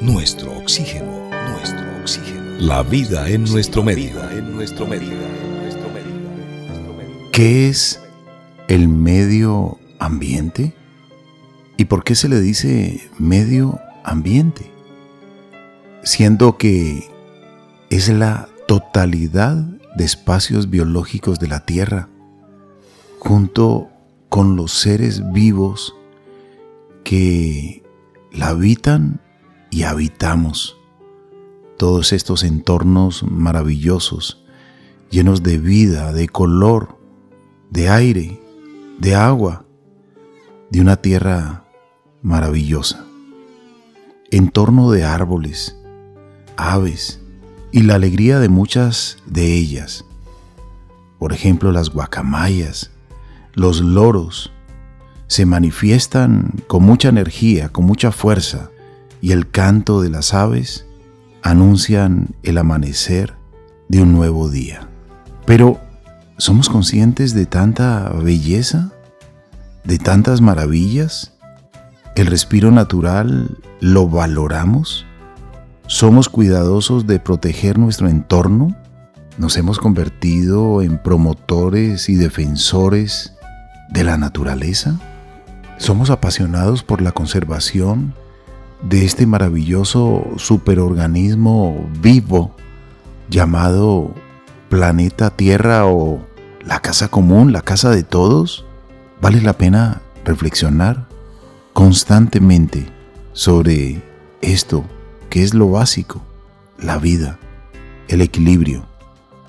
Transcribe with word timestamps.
nuestro 0.00 0.56
oxígeno, 0.58 1.30
nuestro 1.52 2.00
oxígeno. 2.00 2.42
La 2.58 2.82
vida 2.82 3.28
en 3.28 3.44
nuestro 3.44 3.82
medio, 3.82 4.30
en 4.30 4.54
nuestro 4.54 4.86
medio. 4.86 5.16
¿Qué 7.32 7.68
es 7.68 8.00
el 8.66 8.88
medio 8.88 9.78
ambiente? 10.00 10.74
¿Y 11.76 11.84
por 11.84 12.02
qué 12.02 12.16
se 12.16 12.28
le 12.28 12.40
dice 12.40 13.08
medio 13.18 13.78
ambiente? 14.02 14.72
Siendo 16.02 16.58
que 16.58 17.08
es 17.90 18.08
la 18.08 18.48
totalidad 18.66 19.54
de 19.96 20.04
espacios 20.04 20.68
biológicos 20.68 21.38
de 21.38 21.46
la 21.46 21.64
Tierra, 21.64 22.08
junto 23.20 23.88
con 24.28 24.56
los 24.56 24.72
seres 24.72 25.32
vivos 25.32 25.94
que 27.04 27.84
la 28.32 28.48
habitan 28.48 29.20
y 29.70 29.82
habitamos. 29.82 30.76
Todos 31.76 32.12
estos 32.12 32.42
entornos 32.42 33.22
maravillosos, 33.22 34.44
llenos 35.10 35.42
de 35.42 35.58
vida, 35.58 36.12
de 36.12 36.28
color, 36.28 36.98
de 37.70 37.88
aire, 37.88 38.40
de 38.98 39.14
agua, 39.14 39.64
de 40.70 40.80
una 40.80 40.96
tierra 40.96 41.64
maravillosa. 42.22 43.04
Entorno 44.30 44.90
de 44.90 45.04
árboles, 45.04 45.76
aves 46.56 47.20
y 47.70 47.82
la 47.82 47.94
alegría 47.94 48.40
de 48.40 48.48
muchas 48.48 49.18
de 49.26 49.54
ellas. 49.54 50.04
Por 51.18 51.32
ejemplo, 51.32 51.72
las 51.72 51.90
guacamayas, 51.90 52.90
los 53.54 53.80
loros, 53.80 54.52
se 55.26 55.44
manifiestan 55.46 56.54
con 56.66 56.82
mucha 56.82 57.08
energía, 57.08 57.68
con 57.68 57.84
mucha 57.84 58.12
fuerza, 58.12 58.70
y 59.20 59.32
el 59.32 59.50
canto 59.50 60.00
de 60.00 60.10
las 60.10 60.34
aves 60.34 60.86
anuncian 61.42 62.34
el 62.42 62.58
amanecer 62.58 63.34
de 63.88 64.02
un 64.02 64.12
nuevo 64.12 64.50
día. 64.50 64.88
Pero, 65.46 65.80
¿somos 66.36 66.68
conscientes 66.68 67.34
de 67.34 67.46
tanta 67.46 68.10
belleza? 68.10 68.92
¿De 69.84 69.98
tantas 69.98 70.40
maravillas? 70.40 71.34
¿El 72.14 72.26
respiro 72.26 72.70
natural 72.70 73.58
lo 73.80 74.08
valoramos? 74.08 75.06
¿Somos 75.86 76.28
cuidadosos 76.28 77.06
de 77.06 77.18
proteger 77.18 77.78
nuestro 77.78 78.08
entorno? 78.08 78.76
¿Nos 79.38 79.56
hemos 79.56 79.78
convertido 79.78 80.82
en 80.82 80.98
promotores 80.98 82.08
y 82.08 82.16
defensores 82.16 83.32
de 83.88 84.04
la 84.04 84.18
naturaleza? 84.18 84.98
Somos 85.78 86.10
apasionados 86.10 86.82
por 86.82 87.00
la 87.00 87.12
conservación 87.12 88.14
de 88.82 89.04
este 89.04 89.26
maravilloso 89.26 90.24
superorganismo 90.36 91.88
vivo 92.00 92.54
llamado 93.28 94.14
planeta 94.68 95.30
Tierra 95.30 95.86
o 95.86 96.20
la 96.64 96.80
casa 96.80 97.08
común, 97.08 97.52
la 97.52 97.62
casa 97.62 97.90
de 97.90 98.02
todos. 98.02 98.64
Vale 99.20 99.40
la 99.40 99.54
pena 99.54 100.02
reflexionar 100.24 101.08
constantemente 101.72 102.86
sobre 103.32 104.02
esto 104.40 104.84
que 105.30 105.42
es 105.42 105.54
lo 105.54 105.70
básico, 105.70 106.22
la 106.78 106.98
vida, 106.98 107.38
el 108.08 108.20
equilibrio, 108.20 108.86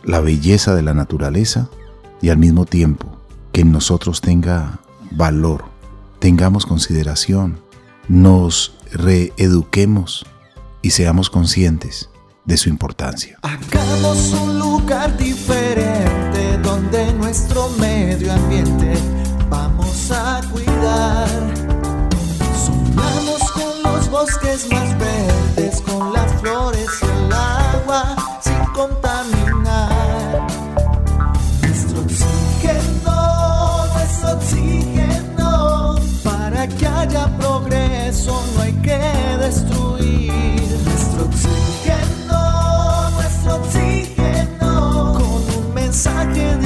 la 0.04 0.20
belleza 0.20 0.76
de 0.76 0.82
la 0.82 0.94
naturaleza 0.94 1.70
y 2.22 2.30
al 2.30 2.38
mismo 2.38 2.66
tiempo 2.66 3.18
que 3.52 3.62
en 3.62 3.72
nosotros 3.72 4.22
tenga 4.22 4.80
valor 5.12 5.66
tengamos 6.20 6.66
consideración, 6.66 7.60
nos 8.10 8.74
reeduquemos 8.92 10.26
y 10.82 10.90
seamos 10.90 11.30
conscientes 11.30 12.10
de 12.44 12.58
su 12.58 12.68
importancia. 12.68 13.38
Hagamos 13.44 14.34
un 14.34 14.60
lugar 14.60 15.16
diferente 15.18 16.58
donde 16.64 17.14
nuestro 17.14 17.70
medio 17.80 18.34
ambiente 18.34 18.94
vamos 19.50 20.12
a 20.12 20.42
cuidar. 20.52 21.30
Sumamos 22.66 23.52
con 23.52 23.94
los 23.94 24.10
bosques 24.10 24.68
más 24.72 24.89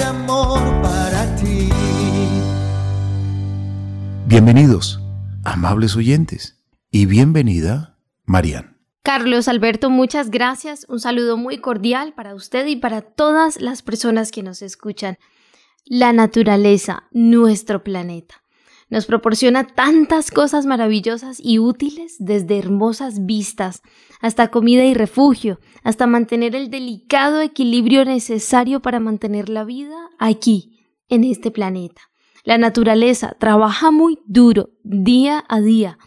amor 0.04 0.60
para 0.82 1.36
ti. 1.36 1.70
Bienvenidos, 4.28 5.00
amables 5.44 5.96
oyentes, 5.96 6.64
y 6.92 7.06
bienvenida, 7.06 7.98
Marian. 8.26 8.74
Carlos 9.04 9.48
Alberto, 9.48 9.90
muchas 9.90 10.32
gracias. 10.32 10.86
Un 10.88 11.00
saludo 11.00 11.36
muy 11.36 11.58
cordial 11.58 12.14
para 12.14 12.36
usted 12.36 12.66
y 12.68 12.78
para 12.78 13.02
todas 13.02 13.60
las 13.60 13.82
personas 13.82 14.32
que 14.32 14.44
nos 14.44 14.62
escuchan. 14.62 15.18
La 15.86 16.14
naturaleza, 16.14 17.04
nuestro 17.12 17.84
planeta, 17.84 18.43
nos 18.94 19.08
proporciona 19.08 19.66
tantas 19.66 20.30
cosas 20.30 20.68
maravillosas 20.68 21.40
y 21.42 21.58
útiles, 21.58 22.16
desde 22.20 22.60
hermosas 22.60 23.26
vistas 23.26 23.82
hasta 24.22 24.50
comida 24.50 24.86
y 24.86 24.94
refugio, 24.94 25.60
hasta 25.82 26.06
mantener 26.06 26.56
el 26.56 26.70
delicado 26.70 27.42
equilibrio 27.42 28.06
necesario 28.06 28.84
para 28.84 29.00
mantener 29.00 29.50
la 29.50 29.64
vida 29.64 29.98
aquí, 30.20 30.86
en 31.10 31.24
este 31.24 31.50
planeta. 31.50 32.04
La 32.44 32.60
naturaleza 32.60 33.36
trabaja 33.40 33.90
muy 33.90 34.20
duro, 34.28 34.70
día 34.84 35.44
a 35.50 35.60
día, 35.60 35.98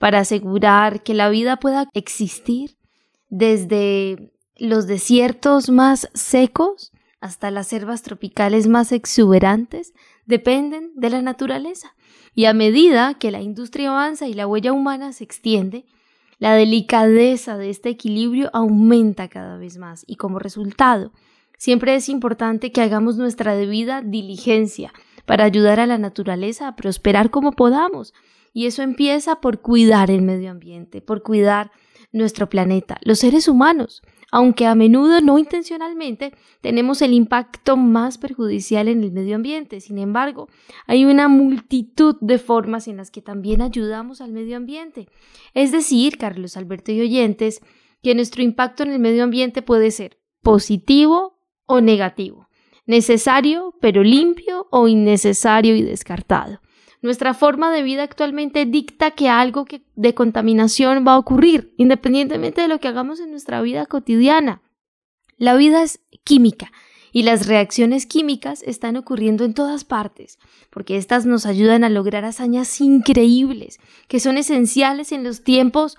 para 0.00 0.18
asegurar 0.18 1.04
que 1.04 1.14
la 1.14 1.28
vida 1.28 1.58
pueda 1.58 1.88
existir 1.94 2.76
desde 3.28 4.32
los 4.56 4.88
desiertos 4.88 5.70
más 5.70 6.08
secos 6.12 6.90
hasta 7.20 7.52
las 7.52 7.68
selvas 7.68 8.02
tropicales 8.02 8.66
más 8.66 8.90
exuberantes, 8.90 9.94
dependen 10.26 10.90
de 10.96 11.08
la 11.08 11.22
naturaleza. 11.22 11.94
Y 12.34 12.46
a 12.46 12.54
medida 12.54 13.14
que 13.14 13.30
la 13.30 13.40
industria 13.40 13.90
avanza 13.90 14.26
y 14.26 14.34
la 14.34 14.46
huella 14.46 14.72
humana 14.72 15.12
se 15.12 15.24
extiende, 15.24 15.84
la 16.38 16.54
delicadeza 16.54 17.56
de 17.56 17.70
este 17.70 17.90
equilibrio 17.90 18.50
aumenta 18.52 19.28
cada 19.28 19.58
vez 19.58 19.78
más 19.78 20.04
y 20.06 20.16
como 20.16 20.38
resultado, 20.38 21.12
siempre 21.56 21.94
es 21.94 22.08
importante 22.08 22.72
que 22.72 22.80
hagamos 22.80 23.16
nuestra 23.16 23.54
debida 23.54 24.02
diligencia 24.02 24.92
para 25.24 25.44
ayudar 25.44 25.78
a 25.78 25.86
la 25.86 25.98
naturaleza 25.98 26.68
a 26.68 26.74
prosperar 26.74 27.30
como 27.30 27.52
podamos. 27.52 28.12
Y 28.52 28.66
eso 28.66 28.82
empieza 28.82 29.40
por 29.40 29.60
cuidar 29.60 30.10
el 30.10 30.22
medio 30.22 30.50
ambiente, 30.50 31.00
por 31.00 31.22
cuidar 31.22 31.70
nuestro 32.12 32.48
planeta, 32.48 32.98
los 33.02 33.20
seres 33.20 33.48
humanos, 33.48 34.02
aunque 34.32 34.66
a 34.66 34.74
menudo 34.74 35.20
no 35.20 35.38
intencionalmente 35.38 36.32
tenemos 36.62 37.02
el 37.02 37.12
impacto 37.12 37.76
más 37.76 38.16
perjudicial 38.16 38.88
en 38.88 39.04
el 39.04 39.12
medio 39.12 39.36
ambiente. 39.36 39.78
Sin 39.80 39.98
embargo, 39.98 40.48
hay 40.86 41.04
una 41.04 41.28
multitud 41.28 42.16
de 42.22 42.38
formas 42.38 42.88
en 42.88 42.96
las 42.96 43.10
que 43.10 43.20
también 43.20 43.60
ayudamos 43.60 44.22
al 44.22 44.32
medio 44.32 44.56
ambiente. 44.56 45.06
Es 45.52 45.70
decir, 45.70 46.16
Carlos 46.16 46.56
Alberto 46.56 46.92
y 46.92 47.02
oyentes, 47.02 47.60
que 48.02 48.14
nuestro 48.14 48.42
impacto 48.42 48.82
en 48.82 48.92
el 48.92 48.98
medio 48.98 49.22
ambiente 49.22 49.60
puede 49.60 49.90
ser 49.90 50.18
positivo 50.40 51.38
o 51.66 51.82
negativo, 51.82 52.48
necesario 52.86 53.74
pero 53.82 54.02
limpio 54.02 54.66
o 54.70 54.88
innecesario 54.88 55.76
y 55.76 55.82
descartado. 55.82 56.58
Nuestra 57.02 57.34
forma 57.34 57.72
de 57.72 57.82
vida 57.82 58.04
actualmente 58.04 58.64
dicta 58.64 59.10
que 59.10 59.28
algo 59.28 59.66
de 59.96 60.14
contaminación 60.14 61.04
va 61.06 61.14
a 61.14 61.18
ocurrir, 61.18 61.74
independientemente 61.76 62.60
de 62.60 62.68
lo 62.68 62.78
que 62.78 62.86
hagamos 62.86 63.18
en 63.18 63.32
nuestra 63.32 63.60
vida 63.60 63.86
cotidiana. 63.86 64.62
La 65.36 65.56
vida 65.56 65.82
es 65.82 66.00
química 66.22 66.70
y 67.10 67.24
las 67.24 67.48
reacciones 67.48 68.06
químicas 68.06 68.62
están 68.62 68.96
ocurriendo 68.96 69.44
en 69.44 69.52
todas 69.52 69.84
partes, 69.84 70.38
porque 70.70 70.96
éstas 70.96 71.26
nos 71.26 71.44
ayudan 71.44 71.82
a 71.82 71.90
lograr 71.90 72.24
hazañas 72.24 72.80
increíbles, 72.80 73.80
que 74.06 74.20
son 74.20 74.38
esenciales 74.38 75.10
en 75.10 75.24
los 75.24 75.42
tiempos 75.42 75.98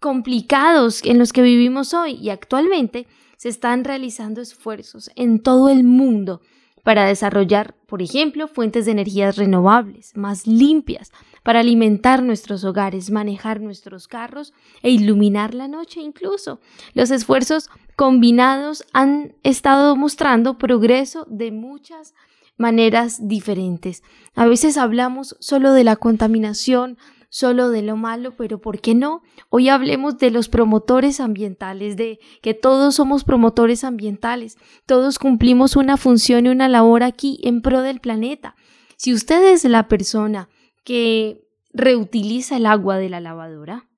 complicados 0.00 1.04
en 1.04 1.18
los 1.18 1.34
que 1.34 1.42
vivimos 1.42 1.92
hoy 1.92 2.12
y 2.12 2.30
actualmente 2.30 3.06
se 3.36 3.50
están 3.50 3.84
realizando 3.84 4.40
esfuerzos 4.40 5.10
en 5.14 5.42
todo 5.42 5.68
el 5.68 5.84
mundo 5.84 6.40
para 6.82 7.06
desarrollar, 7.06 7.74
por 7.86 8.02
ejemplo, 8.02 8.48
fuentes 8.48 8.86
de 8.86 8.92
energías 8.92 9.36
renovables, 9.36 10.16
más 10.16 10.46
limpias, 10.46 11.12
para 11.42 11.60
alimentar 11.60 12.22
nuestros 12.22 12.64
hogares, 12.64 13.10
manejar 13.10 13.60
nuestros 13.60 14.08
carros 14.08 14.52
e 14.82 14.90
iluminar 14.90 15.54
la 15.54 15.68
noche 15.68 16.00
incluso. 16.00 16.60
Los 16.94 17.10
esfuerzos 17.10 17.70
combinados 17.96 18.84
han 18.92 19.34
estado 19.42 19.96
mostrando 19.96 20.58
progreso 20.58 21.26
de 21.28 21.52
muchas 21.52 22.14
maneras 22.56 23.28
diferentes. 23.28 24.02
A 24.34 24.46
veces 24.46 24.76
hablamos 24.76 25.36
solo 25.40 25.72
de 25.72 25.84
la 25.84 25.96
contaminación, 25.96 26.98
solo 27.32 27.70
de 27.70 27.80
lo 27.80 27.96
malo, 27.96 28.36
pero 28.36 28.60
¿por 28.60 28.82
qué 28.82 28.94
no? 28.94 29.22
Hoy 29.48 29.70
hablemos 29.70 30.18
de 30.18 30.30
los 30.30 30.50
promotores 30.50 31.18
ambientales, 31.18 31.96
de 31.96 32.20
que 32.42 32.52
todos 32.52 32.96
somos 32.96 33.24
promotores 33.24 33.84
ambientales, 33.84 34.58
todos 34.84 35.18
cumplimos 35.18 35.74
una 35.74 35.96
función 35.96 36.44
y 36.44 36.50
una 36.50 36.68
labor 36.68 37.02
aquí 37.02 37.40
en 37.42 37.62
pro 37.62 37.80
del 37.80 38.00
planeta. 38.00 38.54
Si 38.98 39.14
usted 39.14 39.50
es 39.50 39.64
la 39.64 39.88
persona 39.88 40.50
que 40.84 41.40
reutiliza 41.72 42.58
el 42.58 42.66
agua 42.66 42.98
de 42.98 43.08
la 43.08 43.20
lavadora, 43.20 43.88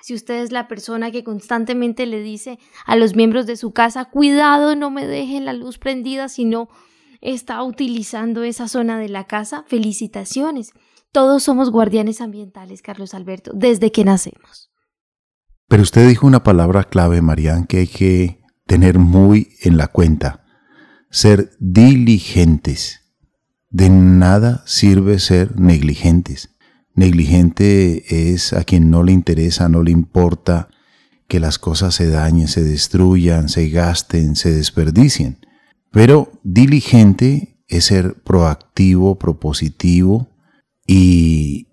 si 0.00 0.14
usted 0.14 0.42
es 0.42 0.50
la 0.50 0.66
persona 0.66 1.10
que 1.10 1.22
constantemente 1.22 2.06
le 2.06 2.22
dice 2.22 2.58
a 2.86 2.96
los 2.96 3.14
miembros 3.14 3.44
de 3.44 3.58
su 3.58 3.72
casa, 3.72 4.06
cuidado, 4.06 4.74
no 4.74 4.90
me 4.90 5.06
dejen 5.06 5.44
la 5.44 5.52
luz 5.52 5.76
prendida 5.76 6.30
si 6.30 6.46
no 6.46 6.70
está 7.20 7.62
utilizando 7.62 8.42
esa 8.42 8.68
zona 8.68 8.98
de 8.98 9.10
la 9.10 9.24
casa, 9.24 9.64
felicitaciones. 9.66 10.72
Todos 11.14 11.44
somos 11.44 11.70
guardianes 11.70 12.20
ambientales, 12.20 12.82
Carlos 12.82 13.14
Alberto, 13.14 13.52
desde 13.54 13.92
que 13.92 14.04
nacemos. 14.04 14.72
Pero 15.68 15.84
usted 15.84 16.08
dijo 16.08 16.26
una 16.26 16.42
palabra 16.42 16.82
clave, 16.82 17.22
Marian, 17.22 17.66
que 17.66 17.78
hay 17.78 17.86
que 17.86 18.40
tener 18.66 18.98
muy 18.98 19.50
en 19.62 19.76
la 19.76 19.86
cuenta. 19.86 20.44
Ser 21.10 21.52
diligentes. 21.60 23.14
De 23.70 23.90
nada 23.90 24.64
sirve 24.66 25.20
ser 25.20 25.56
negligentes. 25.56 26.56
Negligente 26.96 28.32
es 28.32 28.52
a 28.52 28.64
quien 28.64 28.90
no 28.90 29.04
le 29.04 29.12
interesa, 29.12 29.68
no 29.68 29.84
le 29.84 29.92
importa 29.92 30.68
que 31.28 31.38
las 31.38 31.60
cosas 31.60 31.94
se 31.94 32.08
dañen, 32.08 32.48
se 32.48 32.64
destruyan, 32.64 33.48
se 33.48 33.68
gasten, 33.68 34.34
se 34.34 34.50
desperdicien. 34.50 35.46
Pero 35.92 36.32
diligente 36.42 37.62
es 37.68 37.84
ser 37.84 38.20
proactivo, 38.24 39.16
propositivo, 39.16 40.33
y 40.86 41.68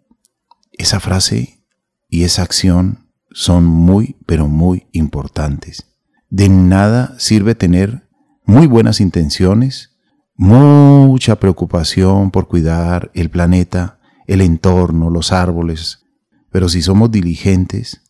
esa 0.71 0.99
frase 0.99 1.63
y 2.09 2.23
esa 2.23 2.43
acción 2.43 3.07
son 3.31 3.65
muy, 3.65 4.17
pero 4.25 4.47
muy 4.47 4.87
importantes. 4.91 5.87
De 6.29 6.49
nada 6.49 7.15
sirve 7.19 7.55
tener 7.55 8.07
muy 8.45 8.67
buenas 8.67 8.99
intenciones, 9.01 9.97
mucha 10.35 11.37
preocupación 11.37 12.31
por 12.31 12.47
cuidar 12.47 13.11
el 13.13 13.29
planeta, 13.29 13.99
el 14.27 14.41
entorno, 14.41 15.09
los 15.09 15.31
árboles, 15.31 16.05
pero 16.51 16.67
si 16.67 16.81
somos 16.81 17.11
diligentes, 17.11 18.01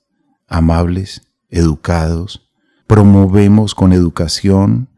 amables, 0.47 1.33
educados, 1.49 2.49
promovemos 2.87 3.75
con 3.75 3.93
educación 3.93 4.89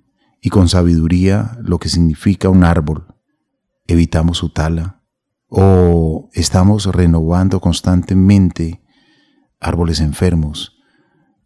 y 0.42 0.50
con 0.50 0.70
sabiduría 0.70 1.58
lo 1.62 1.80
que 1.80 1.90
significa 1.90 2.50
un 2.50 2.64
árbol, 2.64 3.06
evitamos 3.88 4.38
su 4.38 4.50
tala, 4.50 5.03
o 5.56 6.32
estamos 6.34 6.88
renovando 6.88 7.60
constantemente 7.60 8.82
árboles 9.60 10.00
enfermos 10.00 10.80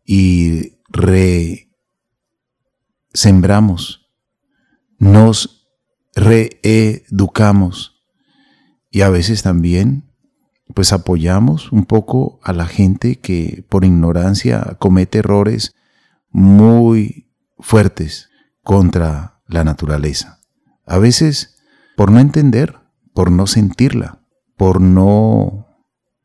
y 0.05 0.77
resembramos, 3.13 4.07
nos 4.97 5.67
reeducamos 6.15 8.01
y 8.89 9.01
a 9.01 9.09
veces 9.09 9.43
también 9.43 10.09
pues 10.73 10.93
apoyamos 10.93 11.73
un 11.73 11.83
poco 11.83 12.39
a 12.43 12.53
la 12.53 12.65
gente 12.65 13.17
que 13.17 13.65
por 13.67 13.83
ignorancia 13.83 14.77
comete 14.79 15.17
errores 15.19 15.75
muy 16.29 17.29
fuertes 17.59 18.29
contra 18.63 19.41
la 19.47 19.65
naturaleza. 19.65 20.39
A 20.85 20.97
veces 20.97 21.57
por 21.97 22.09
no 22.09 22.21
entender 22.21 22.86
por 23.17 23.31
no 23.31 23.47
sentirla, 23.47 24.21
por 24.57 24.79
no 24.79 25.65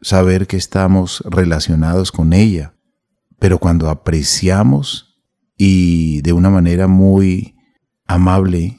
saber 0.02 0.46
que 0.46 0.58
estamos 0.58 1.24
relacionados 1.24 2.12
con 2.12 2.34
ella. 2.34 2.74
Pero 3.38 3.56
cuando 3.56 3.88
apreciamos 3.88 5.18
y 5.56 6.20
de 6.20 6.34
una 6.34 6.50
manera 6.50 6.88
muy 6.88 7.56
amable, 8.04 8.78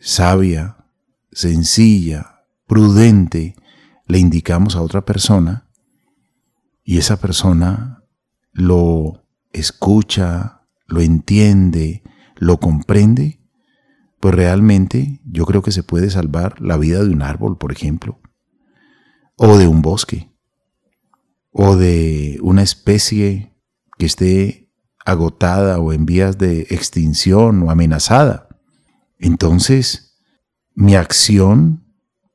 sabia, 0.00 0.86
sencilla, 1.30 2.46
prudente, 2.66 3.56
le 4.06 4.18
indicamos 4.18 4.74
a 4.74 4.80
otra 4.80 5.04
persona 5.04 5.68
y 6.82 6.96
esa 6.96 7.18
persona 7.20 8.04
lo 8.52 9.22
escucha, 9.52 10.62
lo 10.86 11.02
entiende, 11.02 12.04
lo 12.36 12.58
comprende, 12.58 13.41
pues 14.22 14.36
realmente 14.36 15.20
yo 15.24 15.44
creo 15.46 15.62
que 15.62 15.72
se 15.72 15.82
puede 15.82 16.08
salvar 16.08 16.62
la 16.62 16.76
vida 16.76 17.02
de 17.02 17.10
un 17.10 17.22
árbol, 17.22 17.58
por 17.58 17.72
ejemplo, 17.72 18.20
o 19.34 19.58
de 19.58 19.66
un 19.66 19.82
bosque, 19.82 20.30
o 21.50 21.74
de 21.74 22.38
una 22.40 22.62
especie 22.62 23.52
que 23.98 24.06
esté 24.06 24.70
agotada 25.04 25.80
o 25.80 25.92
en 25.92 26.06
vías 26.06 26.38
de 26.38 26.68
extinción 26.70 27.64
o 27.64 27.72
amenazada. 27.72 28.46
Entonces, 29.18 30.22
mi 30.72 30.94
acción, 30.94 31.84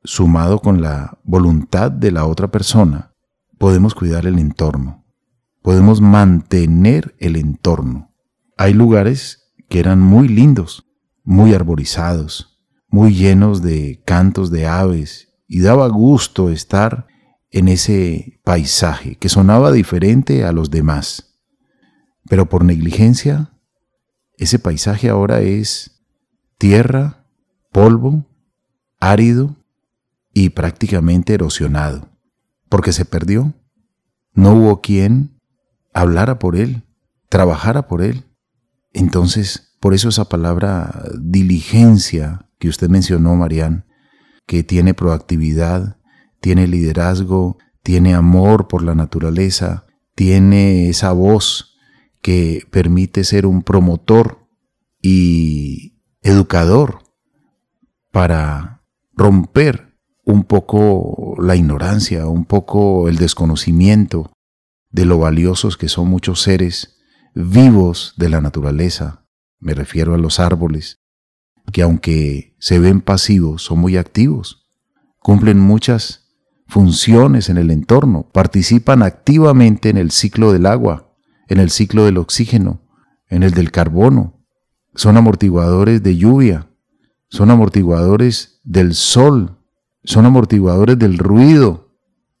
sumado 0.04 0.58
con 0.58 0.82
la 0.82 1.18
voluntad 1.24 1.90
de 1.90 2.12
la 2.12 2.26
otra 2.26 2.50
persona, 2.50 3.14
podemos 3.56 3.94
cuidar 3.94 4.26
el 4.26 4.38
entorno, 4.38 5.06
podemos 5.62 6.02
mantener 6.02 7.16
el 7.18 7.36
entorno. 7.36 8.14
Hay 8.58 8.74
lugares 8.74 9.54
que 9.70 9.80
eran 9.80 10.02
muy 10.02 10.28
lindos, 10.28 10.84
muy 11.28 11.52
arborizados, 11.52 12.58
muy 12.88 13.14
llenos 13.14 13.60
de 13.60 14.02
cantos 14.06 14.50
de 14.50 14.66
aves, 14.66 15.28
y 15.46 15.60
daba 15.60 15.86
gusto 15.88 16.48
estar 16.48 17.06
en 17.50 17.68
ese 17.68 18.40
paisaje 18.44 19.16
que 19.16 19.28
sonaba 19.28 19.70
diferente 19.70 20.44
a 20.44 20.52
los 20.52 20.70
demás. 20.70 21.38
Pero 22.30 22.48
por 22.48 22.64
negligencia, 22.64 23.52
ese 24.38 24.58
paisaje 24.58 25.10
ahora 25.10 25.42
es 25.42 26.00
tierra, 26.56 27.26
polvo, 27.72 28.24
árido 28.98 29.54
y 30.32 30.48
prácticamente 30.48 31.34
erosionado, 31.34 32.08
porque 32.70 32.94
se 32.94 33.04
perdió. 33.04 33.52
No 34.32 34.54
hubo 34.54 34.80
quien 34.80 35.38
hablara 35.92 36.38
por 36.38 36.56
él, 36.56 36.84
trabajara 37.28 37.86
por 37.86 38.00
él. 38.00 38.24
Entonces 38.94 39.67
por 39.80 39.94
eso 39.94 40.08
esa 40.08 40.28
palabra 40.28 41.04
diligencia 41.20 42.48
que 42.58 42.68
usted 42.68 42.88
mencionó, 42.88 43.36
Marian, 43.36 43.86
que 44.46 44.62
tiene 44.62 44.94
proactividad, 44.94 45.98
tiene 46.40 46.66
liderazgo, 46.66 47.58
tiene 47.82 48.14
amor 48.14 48.68
por 48.68 48.82
la 48.82 48.94
naturaleza, 48.94 49.86
tiene 50.14 50.88
esa 50.88 51.12
voz 51.12 51.76
que 52.22 52.66
permite 52.70 53.24
ser 53.24 53.46
un 53.46 53.62
promotor 53.62 54.48
y 55.00 56.00
educador 56.22 56.98
para 58.10 58.82
romper 59.12 59.96
un 60.24 60.44
poco 60.44 61.36
la 61.40 61.56
ignorancia, 61.56 62.26
un 62.26 62.44
poco 62.44 63.08
el 63.08 63.16
desconocimiento 63.16 64.32
de 64.90 65.04
lo 65.04 65.18
valiosos 65.18 65.76
que 65.76 65.88
son 65.88 66.08
muchos 66.08 66.42
seres 66.42 66.98
vivos 67.34 68.14
de 68.16 68.28
la 68.28 68.40
naturaleza, 68.40 69.27
me 69.60 69.74
refiero 69.74 70.14
a 70.14 70.18
los 70.18 70.40
árboles, 70.40 71.00
que 71.72 71.82
aunque 71.82 72.54
se 72.58 72.78
ven 72.78 73.00
pasivos, 73.00 73.62
son 73.62 73.78
muy 73.78 73.96
activos, 73.96 74.66
cumplen 75.20 75.58
muchas 75.58 76.28
funciones 76.66 77.48
en 77.48 77.58
el 77.58 77.70
entorno, 77.70 78.28
participan 78.32 79.02
activamente 79.02 79.88
en 79.88 79.96
el 79.96 80.10
ciclo 80.10 80.52
del 80.52 80.66
agua, 80.66 81.14
en 81.48 81.58
el 81.58 81.70
ciclo 81.70 82.04
del 82.04 82.18
oxígeno, 82.18 82.82
en 83.28 83.42
el 83.42 83.52
del 83.52 83.70
carbono, 83.70 84.38
son 84.94 85.16
amortiguadores 85.16 86.02
de 86.02 86.16
lluvia, 86.16 86.70
son 87.28 87.50
amortiguadores 87.50 88.60
del 88.64 88.94
sol, 88.94 89.58
son 90.04 90.26
amortiguadores 90.26 90.98
del 90.98 91.18
ruido, 91.18 91.94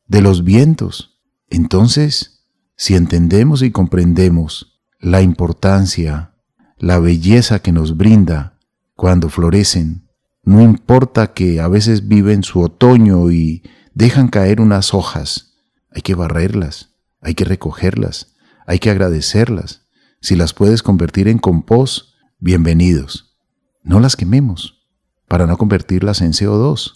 de 0.06 0.22
los 0.22 0.42
vientos. 0.42 1.20
Entonces, 1.50 2.46
si 2.76 2.94
entendemos 2.94 3.62
y 3.62 3.70
comprendemos 3.70 4.80
la 4.98 5.22
importancia 5.22 6.34
la 6.78 6.98
belleza 6.98 7.60
que 7.60 7.72
nos 7.72 7.96
brinda 7.96 8.58
cuando 8.94 9.28
florecen. 9.28 10.08
No 10.42 10.62
importa 10.62 11.32
que 11.32 11.60
a 11.60 11.68
veces 11.68 12.08
viven 12.08 12.42
su 12.42 12.60
otoño 12.60 13.30
y 13.30 13.62
dejan 13.94 14.28
caer 14.28 14.60
unas 14.60 14.94
hojas, 14.94 15.56
hay 15.90 16.02
que 16.02 16.14
barrerlas, 16.14 16.94
hay 17.20 17.34
que 17.34 17.44
recogerlas, 17.44 18.34
hay 18.66 18.78
que 18.78 18.90
agradecerlas. 18.90 19.86
Si 20.20 20.36
las 20.36 20.54
puedes 20.54 20.82
convertir 20.82 21.28
en 21.28 21.38
compost, 21.38 22.14
bienvenidos. 22.38 23.36
No 23.82 24.00
las 24.00 24.16
quememos 24.16 24.86
para 25.26 25.46
no 25.46 25.56
convertirlas 25.58 26.20
en 26.22 26.32
CO2. 26.32 26.94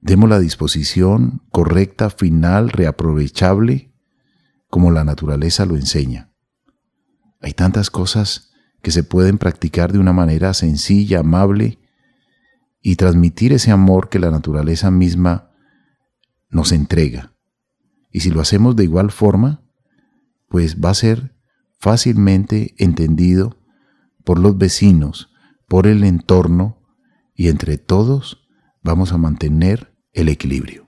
Demos 0.00 0.28
la 0.30 0.38
disposición 0.38 1.42
correcta, 1.50 2.10
final, 2.10 2.70
reaprovechable, 2.70 3.92
como 4.68 4.90
la 4.90 5.04
naturaleza 5.04 5.66
lo 5.66 5.76
enseña. 5.76 6.32
Hay 7.40 7.52
tantas 7.52 7.90
cosas 7.90 8.49
que 8.82 8.90
se 8.90 9.02
pueden 9.02 9.38
practicar 9.38 9.92
de 9.92 9.98
una 9.98 10.12
manera 10.12 10.54
sencilla, 10.54 11.20
amable 11.20 11.78
y 12.82 12.96
transmitir 12.96 13.52
ese 13.52 13.70
amor 13.70 14.08
que 14.08 14.18
la 14.18 14.30
naturaleza 14.30 14.90
misma 14.90 15.50
nos 16.48 16.72
entrega. 16.72 17.32
Y 18.10 18.20
si 18.20 18.30
lo 18.30 18.40
hacemos 18.40 18.76
de 18.76 18.84
igual 18.84 19.10
forma, 19.10 19.62
pues 20.48 20.80
va 20.80 20.90
a 20.90 20.94
ser 20.94 21.34
fácilmente 21.78 22.74
entendido 22.78 23.58
por 24.24 24.38
los 24.38 24.58
vecinos, 24.58 25.30
por 25.68 25.86
el 25.86 26.04
entorno 26.04 26.78
y 27.34 27.48
entre 27.48 27.78
todos 27.78 28.48
vamos 28.82 29.12
a 29.12 29.18
mantener 29.18 29.94
el 30.12 30.28
equilibrio. 30.28 30.86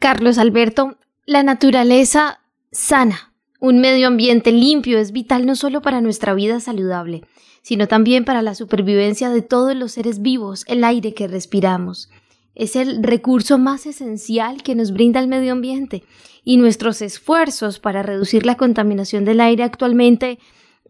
Carlos 0.00 0.38
Alberto, 0.38 0.98
la 1.26 1.42
naturaleza 1.42 2.40
sana, 2.72 3.27
un 3.60 3.80
medio 3.80 4.06
ambiente 4.06 4.52
limpio 4.52 4.98
es 4.98 5.12
vital 5.12 5.46
no 5.46 5.56
solo 5.56 5.82
para 5.82 6.00
nuestra 6.00 6.34
vida 6.34 6.60
saludable, 6.60 7.22
sino 7.62 7.88
también 7.88 8.24
para 8.24 8.42
la 8.42 8.54
supervivencia 8.54 9.30
de 9.30 9.42
todos 9.42 9.74
los 9.74 9.92
seres 9.92 10.22
vivos, 10.22 10.64
el 10.68 10.84
aire 10.84 11.14
que 11.14 11.28
respiramos. 11.28 12.08
Es 12.54 12.76
el 12.76 13.02
recurso 13.02 13.58
más 13.58 13.86
esencial 13.86 14.62
que 14.62 14.74
nos 14.74 14.92
brinda 14.92 15.20
el 15.20 15.28
medio 15.28 15.52
ambiente 15.52 16.04
y 16.44 16.56
nuestros 16.56 17.02
esfuerzos 17.02 17.78
para 17.78 18.02
reducir 18.02 18.46
la 18.46 18.56
contaminación 18.56 19.24
del 19.24 19.40
aire 19.40 19.64
actualmente 19.64 20.38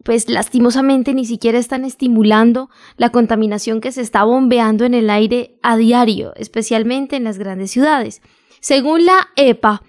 pues 0.03 0.29
lastimosamente 0.29 1.13
ni 1.13 1.25
siquiera 1.25 1.59
están 1.59 1.85
estimulando 1.85 2.69
la 2.97 3.09
contaminación 3.09 3.81
que 3.81 3.91
se 3.91 4.01
está 4.01 4.23
bombeando 4.23 4.85
en 4.85 4.93
el 4.93 5.09
aire 5.09 5.57
a 5.61 5.75
diario, 5.77 6.33
especialmente 6.35 7.17
en 7.17 7.25
las 7.25 7.37
grandes 7.37 7.71
ciudades. 7.71 8.21
Según 8.61 9.05
la 9.05 9.27
EPA, 9.35 9.83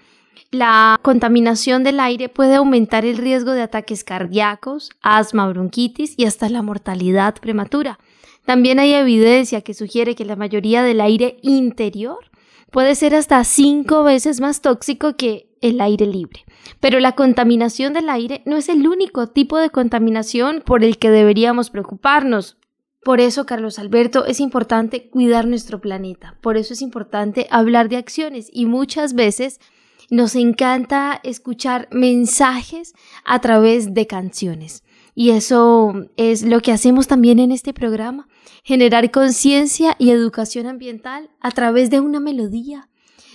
la 0.51 0.99
contaminación 1.01 1.83
del 1.83 1.99
aire 2.01 2.27
puede 2.27 2.55
aumentar 2.55 3.05
el 3.05 3.17
riesgo 3.17 3.51
de 3.51 3.61
ataques 3.61 4.03
cardíacos, 4.03 4.91
asma, 5.01 5.47
bronquitis 5.47 6.13
y 6.17 6.25
hasta 6.25 6.49
la 6.49 6.61
mortalidad 6.61 7.35
prematura. 7.35 7.99
También 8.45 8.79
hay 8.79 8.93
evidencia 8.93 9.61
que 9.61 9.73
sugiere 9.73 10.13
que 10.13 10.25
la 10.25 10.35
mayoría 10.35 10.83
del 10.83 10.99
aire 10.99 11.37
interior 11.41 12.19
puede 12.69 12.95
ser 12.95 13.15
hasta 13.15 13.43
cinco 13.45 14.03
veces 14.03 14.41
más 14.41 14.61
tóxico 14.61 15.15
que 15.15 15.49
el 15.61 15.79
aire 15.79 16.05
libre. 16.05 16.43
Pero 16.79 16.99
la 16.99 17.13
contaminación 17.13 17.93
del 17.93 18.09
aire 18.09 18.41
no 18.45 18.57
es 18.57 18.67
el 18.67 18.87
único 18.87 19.27
tipo 19.27 19.57
de 19.57 19.69
contaminación 19.69 20.63
por 20.65 20.83
el 20.83 20.97
que 20.97 21.11
deberíamos 21.11 21.69
preocuparnos. 21.69 22.57
Por 23.03 23.19
eso, 23.19 23.45
Carlos 23.45 23.79
Alberto, 23.79 24.25
es 24.25 24.39
importante 24.39 25.09
cuidar 25.09 25.47
nuestro 25.47 25.79
planeta. 25.79 26.37
Por 26.41 26.57
eso 26.57 26.73
es 26.73 26.81
importante 26.81 27.47
hablar 27.51 27.89
de 27.89 27.97
acciones 27.97 28.49
y 28.51 28.65
muchas 28.65 29.13
veces 29.13 29.59
nos 30.11 30.35
encanta 30.35 31.21
escuchar 31.23 31.87
mensajes 31.89 32.93
a 33.23 33.39
través 33.39 33.93
de 33.93 34.07
canciones. 34.07 34.83
Y 35.15 35.31
eso 35.31 35.93
es 36.17 36.43
lo 36.43 36.59
que 36.59 36.73
hacemos 36.73 37.07
también 37.07 37.39
en 37.39 37.51
este 37.51 37.73
programa, 37.73 38.27
generar 38.63 39.09
conciencia 39.09 39.95
y 39.97 40.11
educación 40.11 40.67
ambiental 40.67 41.29
a 41.39 41.51
través 41.51 41.89
de 41.89 42.01
una 42.01 42.19
melodía, 42.19 42.89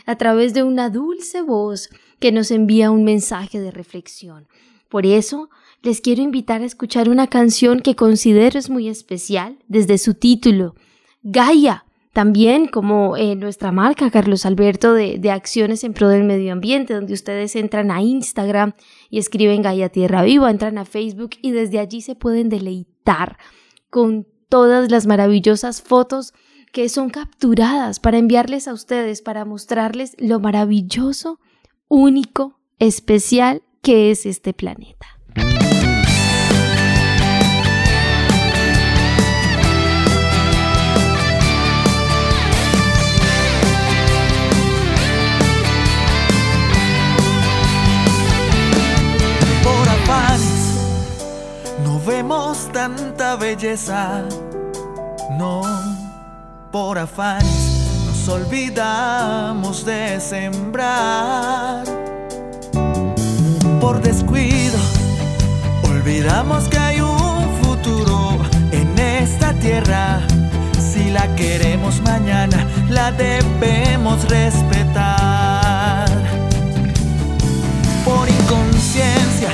a 0.05 0.17
través 0.17 0.53
de 0.53 0.63
una 0.63 0.91
dulce 0.91 1.41
voz 1.41 1.89
que 2.21 2.31
nos 2.31 2.51
envía 2.51 2.91
un 2.91 3.05
mensaje 3.05 3.59
de 3.59 3.71
reflexión. 3.71 4.47
Por 4.91 5.07
eso, 5.07 5.49
les 5.83 6.03
quiero 6.03 6.21
invitar 6.21 6.61
a 6.61 6.67
escuchar 6.67 7.09
una 7.09 7.27
canción 7.27 7.81
que 7.81 7.97
considero 7.97 8.59
es 8.59 8.69
muy 8.69 8.89
especial 8.89 9.59
desde 9.67 9.97
su 9.97 10.13
título, 10.13 10.75
Gaia, 11.23 11.86
también 12.17 12.67
como 12.67 13.15
eh, 13.19 13.37
nuestra 13.37 13.73
marca, 13.73 14.11
Carlos 14.11 14.47
Alberto, 14.47 14.95
de, 14.95 15.19
de, 15.19 15.31
Acciones 15.31 15.85
en 15.85 15.93
Pro 15.93 16.09
del 16.09 16.25
Medio 16.25 16.51
Ambiente, 16.51 16.95
donde 16.95 17.13
ustedes 17.13 17.55
entran 17.57 17.91
a 17.91 18.01
Instagram 18.01 18.73
y 19.11 19.19
escriben 19.19 19.61
Gaia 19.61 19.91
Tierra 19.91 20.23
Viva, 20.23 20.51
entran 20.51 20.79
a 20.79 20.87
Facebook 20.87 21.33
y 21.43 21.51
desde 21.51 21.79
allí 21.79 22.01
se 22.01 22.15
pueden 22.15 22.49
deleitar 22.49 23.37
con 23.91 24.27
todas 24.49 24.91
las 24.91 25.07
maravillosas 25.07 25.83
fotos 25.83 26.33
que 26.73 26.89
son 26.89 27.11
capturadas 27.11 28.01
para 28.01 28.17
enviarles 28.17 28.67
a 28.67 28.73
ustedes, 28.73 29.21
para 29.21 29.45
mostrarles 29.45 30.17
lo 30.19 30.41
maravilloso, 30.41 31.39
único, 31.87 32.59
especial 32.79 33.63
que 33.83 34.11
es 34.11 34.25
este 34.25 34.55
planeta. 34.55 35.16
No, 55.39 55.63
por 56.71 56.99
afanes 56.99 58.05
nos 58.07 58.29
olvidamos 58.29 59.83
de 59.87 60.21
sembrar. 60.21 61.85
Por 63.81 64.03
descuido, 64.03 64.79
olvidamos 65.85 66.69
que 66.69 66.77
hay 66.77 67.01
un 67.01 67.49
futuro 67.63 68.37
en 68.73 68.99
esta 68.99 69.55
tierra. 69.55 70.21
Si 70.79 71.09
la 71.11 71.27
queremos 71.35 72.03
mañana, 72.03 72.67
la 72.91 73.11
debemos 73.11 74.29
respetar. 74.29 76.11
Por 78.05 78.29
inconsciencia, 78.29 79.49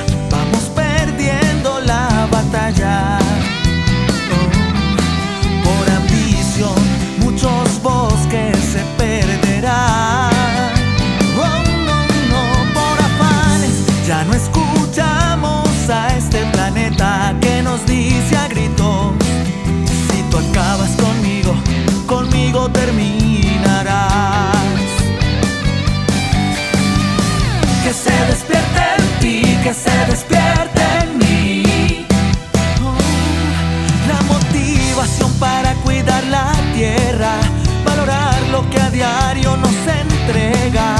que 29.63 29.73
se 29.73 29.97
despierte 30.07 30.81
en 31.03 31.17
mí. 31.19 32.05
Oh, 32.83 32.97
la 34.09 34.21
motivación 34.23 35.31
para 35.39 35.73
cuidar 35.75 36.21
la 36.25 36.51
tierra, 36.75 37.35
valorar 37.85 38.41
lo 38.51 38.69
que 38.69 38.81
a 38.81 38.89
diario 38.89 39.55
nos 39.55 39.77
entrega. 40.01 40.95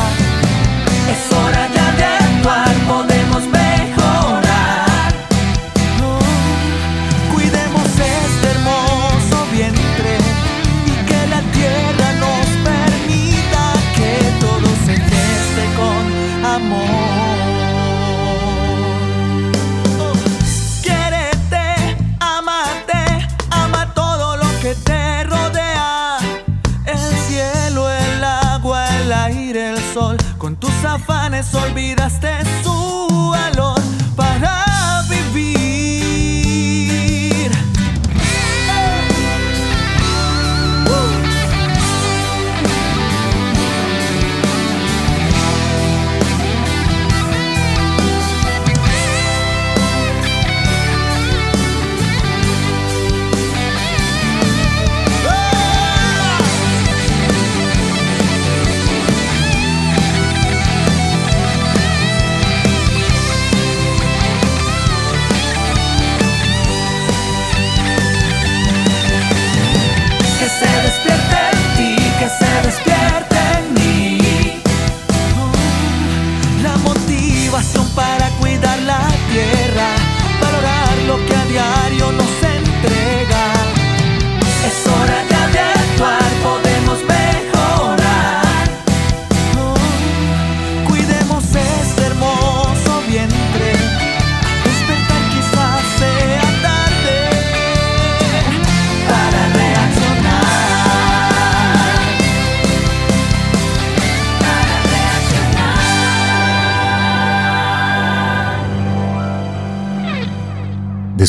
Es 1.12 1.38
hora 1.38 1.67
ya 1.75 1.91
de 2.00 2.05
actuar, 2.05 2.74
podemos 2.88 3.43
mejorar. 3.48 5.12
Oh, 6.01 7.34
cuidemos 7.34 7.88
este 8.15 8.48
hermoso 8.55 9.38
vientre 9.51 10.13
y 10.91 10.93
que 11.08 11.27
la 11.34 11.41
tierra 11.58 12.08
nos 12.24 12.46
permita 12.70 13.63
que 13.98 14.13
todo 14.39 14.70
se 14.86 14.96
geste 14.96 15.63
con 15.75 16.46
amor. 16.46 17.12
Afanes 30.85 31.53
olvidaste 31.53 32.43
su 32.63 33.12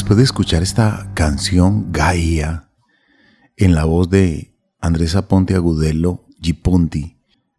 Después 0.04 0.18
de 0.18 0.25
escuchar 0.25 0.62
esta 0.62 1.11
canción 1.14 1.90
Gaia 1.90 2.68
en 3.56 3.75
la 3.75 3.87
voz 3.87 4.11
de 4.11 4.54
Andrés 4.78 5.16
Aponte 5.16 5.54
Agudelo 5.54 6.26
Giponti, 6.42 7.16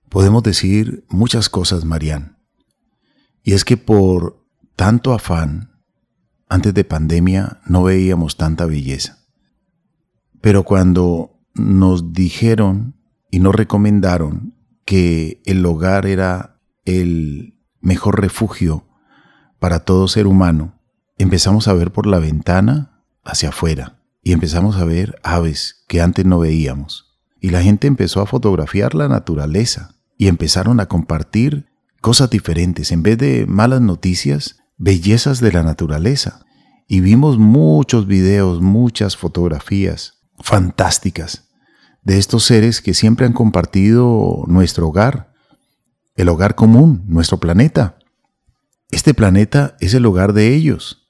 podemos 0.10 0.44
decir 0.44 1.08
muchas 1.10 1.50
cosas, 1.50 1.86
Marian. 1.86 2.38
Y 3.42 3.54
es 3.54 3.66
que 3.66 3.78
por 3.78 4.46
tanto 4.76 5.12
afán, 5.12 5.72
antes 6.48 6.72
de 6.76 6.84
pandemia 6.84 7.62
no 7.66 7.82
veíamos 7.82 8.38
tanta 8.38 8.68
belleza. 8.68 9.26
Pero 10.40 10.62
cuando 10.62 11.40
nos 11.56 12.14
dijeron 12.14 12.96
y 13.32 13.40
nos 13.40 13.56
recomendaron 13.56 14.54
que 14.86 15.42
el 15.46 15.66
hogar 15.66 16.06
era 16.06 16.62
el 16.86 17.58
mejor 17.82 18.22
refugio 18.22 18.86
para 19.58 19.80
todo 19.80 20.08
ser 20.08 20.28
humano, 20.28 20.75
empezamos 21.18 21.68
a 21.68 21.74
ver 21.74 21.92
por 21.92 22.08
la 22.08 22.20
ventana 22.20 23.04
hacia 23.24 23.50
afuera 23.50 24.00
y 24.22 24.34
empezamos 24.34 24.76
a 24.78 24.86
ver 24.86 25.20
aves 25.24 25.84
que 25.88 26.02
antes 26.02 26.26
no 26.26 26.40
veíamos. 26.40 27.16
Y 27.40 27.52
la 27.52 27.62
gente 27.62 27.88
empezó 27.88 28.22
a 28.22 28.26
fotografiar 28.26 28.96
la 28.96 29.08
naturaleza 29.08 29.96
y 30.18 30.28
empezaron 30.28 30.80
a 30.80 30.88
compartir 30.88 31.68
cosas 32.02 32.30
diferentes. 32.30 32.92
En 32.92 33.04
vez 33.04 33.18
de 33.18 33.46
malas 33.46 33.82
noticias, 33.82 34.58
bellezas 34.78 35.40
de 35.42 35.52
la 35.52 35.64
naturaleza. 35.64 36.46
Y 36.88 37.02
vimos 37.02 37.38
muchos 37.38 38.08
videos, 38.08 38.62
muchas 38.62 39.16
fotografías 39.18 40.22
fantásticas 40.40 41.50
de 42.04 42.18
estos 42.18 42.44
seres 42.44 42.82
que 42.82 42.94
siempre 42.94 43.26
han 43.26 43.34
compartido 43.34 44.44
nuestro 44.48 44.88
hogar, 44.88 45.34
el 46.16 46.30
hogar 46.30 46.56
común, 46.56 47.04
nuestro 47.08 47.40
planeta. 47.40 47.98
Este 48.92 49.14
planeta 49.14 49.76
es 49.80 49.94
el 49.94 50.06
hogar 50.06 50.34
de 50.34 50.54
ellos 50.54 51.05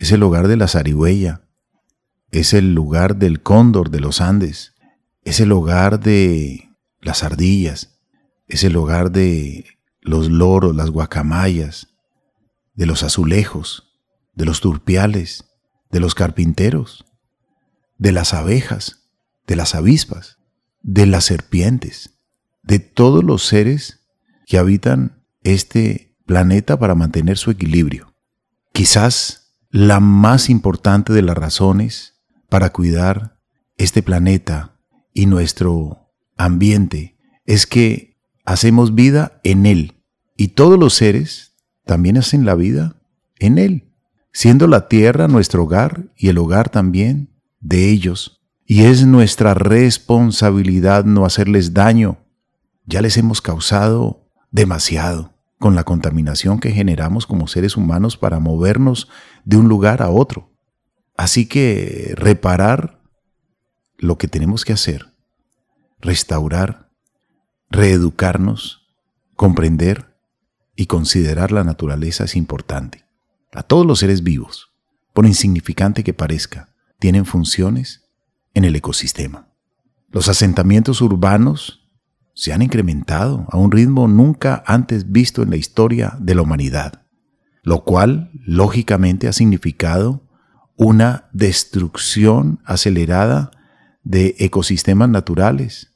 es 0.00 0.12
el 0.12 0.22
hogar 0.22 0.48
de 0.48 0.56
la 0.56 0.66
zarigüeya, 0.66 1.42
es 2.30 2.54
el 2.54 2.72
lugar 2.74 3.16
del 3.16 3.42
cóndor 3.42 3.90
de 3.90 4.00
los 4.00 4.22
Andes, 4.22 4.74
es 5.24 5.40
el 5.40 5.52
hogar 5.52 6.00
de 6.00 6.70
las 7.02 7.22
ardillas, 7.22 8.00
es 8.48 8.64
el 8.64 8.76
hogar 8.76 9.12
de 9.12 9.66
los 10.00 10.30
loros, 10.30 10.74
las 10.74 10.90
guacamayas, 10.90 11.88
de 12.72 12.86
los 12.86 13.02
azulejos, 13.02 13.92
de 14.34 14.46
los 14.46 14.62
turpiales, 14.62 15.44
de 15.90 16.00
los 16.00 16.14
carpinteros, 16.14 17.04
de 17.98 18.12
las 18.12 18.32
abejas, 18.32 19.10
de 19.46 19.54
las 19.54 19.74
avispas, 19.74 20.38
de 20.80 21.04
las 21.04 21.26
serpientes, 21.26 22.18
de 22.62 22.78
todos 22.78 23.22
los 23.22 23.44
seres 23.44 24.00
que 24.46 24.56
habitan 24.56 25.22
este 25.42 26.16
planeta 26.24 26.78
para 26.78 26.94
mantener 26.94 27.36
su 27.36 27.50
equilibrio. 27.50 28.14
Quizás 28.72 29.39
la 29.70 30.00
más 30.00 30.50
importante 30.50 31.12
de 31.12 31.22
las 31.22 31.36
razones 31.36 32.20
para 32.48 32.70
cuidar 32.70 33.38
este 33.76 34.02
planeta 34.02 34.76
y 35.14 35.26
nuestro 35.26 36.12
ambiente 36.36 37.16
es 37.46 37.66
que 37.66 38.18
hacemos 38.44 38.94
vida 38.94 39.40
en 39.44 39.66
él 39.66 40.02
y 40.36 40.48
todos 40.48 40.78
los 40.78 40.94
seres 40.94 41.54
también 41.84 42.18
hacen 42.18 42.44
la 42.44 42.54
vida 42.54 42.96
en 43.38 43.58
él, 43.58 43.92
siendo 44.32 44.66
la 44.66 44.88
tierra 44.88 45.28
nuestro 45.28 45.64
hogar 45.64 46.12
y 46.16 46.28
el 46.28 46.38
hogar 46.38 46.68
también 46.68 47.30
de 47.60 47.90
ellos. 47.90 48.42
Y 48.64 48.82
es 48.82 49.04
nuestra 49.06 49.54
responsabilidad 49.54 51.04
no 51.04 51.24
hacerles 51.24 51.74
daño. 51.74 52.18
Ya 52.86 53.02
les 53.02 53.16
hemos 53.16 53.40
causado 53.40 54.28
demasiado 54.50 55.39
con 55.60 55.74
la 55.74 55.84
contaminación 55.84 56.58
que 56.58 56.72
generamos 56.72 57.26
como 57.26 57.46
seres 57.46 57.76
humanos 57.76 58.16
para 58.16 58.40
movernos 58.40 59.08
de 59.44 59.58
un 59.58 59.68
lugar 59.68 60.00
a 60.00 60.08
otro. 60.08 60.50
Así 61.18 61.46
que 61.46 62.14
reparar 62.16 63.02
lo 63.98 64.16
que 64.16 64.26
tenemos 64.26 64.64
que 64.64 64.72
hacer, 64.72 65.12
restaurar, 66.00 66.90
reeducarnos, 67.68 68.88
comprender 69.36 70.16
y 70.76 70.86
considerar 70.86 71.52
la 71.52 71.62
naturaleza 71.62 72.24
es 72.24 72.36
importante. 72.36 73.04
A 73.52 73.62
todos 73.62 73.84
los 73.84 73.98
seres 73.98 74.22
vivos, 74.22 74.72
por 75.12 75.26
insignificante 75.26 76.02
que 76.02 76.14
parezca, 76.14 76.74
tienen 76.98 77.26
funciones 77.26 78.08
en 78.54 78.64
el 78.64 78.74
ecosistema. 78.76 79.52
Los 80.08 80.30
asentamientos 80.30 81.02
urbanos 81.02 81.79
se 82.34 82.52
han 82.52 82.62
incrementado 82.62 83.46
a 83.50 83.56
un 83.56 83.70
ritmo 83.70 84.08
nunca 84.08 84.62
antes 84.66 85.10
visto 85.10 85.42
en 85.42 85.50
la 85.50 85.56
historia 85.56 86.16
de 86.20 86.34
la 86.34 86.42
humanidad, 86.42 87.02
lo 87.62 87.84
cual 87.84 88.30
lógicamente 88.32 89.28
ha 89.28 89.32
significado 89.32 90.22
una 90.76 91.28
destrucción 91.32 92.60
acelerada 92.64 93.50
de 94.02 94.34
ecosistemas 94.38 95.08
naturales. 95.08 95.94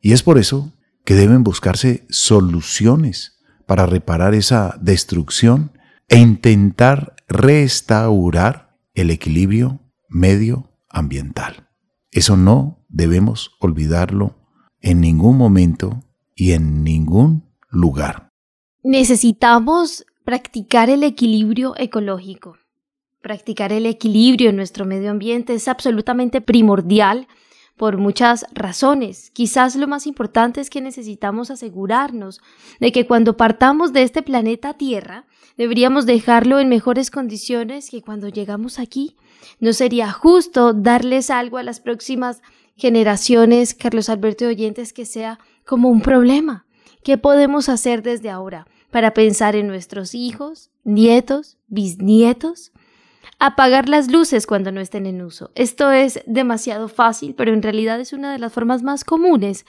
Y 0.00 0.12
es 0.12 0.22
por 0.22 0.38
eso 0.38 0.72
que 1.04 1.14
deben 1.14 1.44
buscarse 1.44 2.06
soluciones 2.08 3.38
para 3.66 3.86
reparar 3.86 4.34
esa 4.34 4.78
destrucción 4.80 5.72
e 6.08 6.18
intentar 6.18 7.14
restaurar 7.28 8.78
el 8.94 9.10
equilibrio 9.10 9.80
medioambiental. 10.08 11.68
Eso 12.10 12.36
no 12.36 12.84
debemos 12.88 13.56
olvidarlo 13.60 14.41
en 14.82 15.00
ningún 15.00 15.38
momento 15.38 16.02
y 16.34 16.52
en 16.52 16.84
ningún 16.84 17.44
lugar. 17.70 18.28
Necesitamos 18.82 20.04
practicar 20.24 20.90
el 20.90 21.04
equilibrio 21.04 21.74
ecológico. 21.76 22.56
Practicar 23.20 23.72
el 23.72 23.86
equilibrio 23.86 24.50
en 24.50 24.56
nuestro 24.56 24.84
medio 24.84 25.10
ambiente 25.10 25.54
es 25.54 25.68
absolutamente 25.68 26.40
primordial 26.40 27.28
por 27.76 27.96
muchas 27.96 28.44
razones. 28.52 29.30
Quizás 29.30 29.76
lo 29.76 29.86
más 29.86 30.06
importante 30.06 30.60
es 30.60 30.70
que 30.70 30.80
necesitamos 30.80 31.50
asegurarnos 31.50 32.40
de 32.80 32.92
que 32.92 33.06
cuando 33.06 33.36
partamos 33.36 33.92
de 33.92 34.02
este 34.02 34.22
planeta 34.22 34.74
Tierra, 34.74 35.26
deberíamos 35.56 36.06
dejarlo 36.06 36.58
en 36.58 36.68
mejores 36.68 37.10
condiciones 37.10 37.90
que 37.90 38.02
cuando 38.02 38.28
llegamos 38.28 38.78
aquí. 38.78 39.16
No 39.60 39.72
sería 39.72 40.12
justo 40.12 40.72
darles 40.72 41.30
algo 41.30 41.58
a 41.58 41.62
las 41.62 41.80
próximas 41.80 42.42
generaciones, 42.76 43.74
Carlos 43.74 44.08
Alberto 44.08 44.44
de 44.44 44.50
Oyentes, 44.50 44.92
que 44.92 45.06
sea 45.06 45.38
como 45.64 45.88
un 45.88 46.00
problema. 46.00 46.66
¿Qué 47.02 47.18
podemos 47.18 47.68
hacer 47.68 48.02
desde 48.02 48.30
ahora 48.30 48.66
para 48.90 49.14
pensar 49.14 49.56
en 49.56 49.66
nuestros 49.66 50.14
hijos, 50.14 50.70
nietos, 50.84 51.58
bisnietos? 51.68 52.72
Apagar 53.38 53.88
las 53.88 54.10
luces 54.10 54.46
cuando 54.46 54.70
no 54.70 54.80
estén 54.80 55.06
en 55.06 55.22
uso. 55.22 55.50
Esto 55.54 55.90
es 55.90 56.20
demasiado 56.26 56.88
fácil, 56.88 57.34
pero 57.34 57.52
en 57.52 57.62
realidad 57.62 58.00
es 58.00 58.12
una 58.12 58.32
de 58.32 58.38
las 58.38 58.52
formas 58.52 58.82
más 58.82 59.04
comunes 59.04 59.66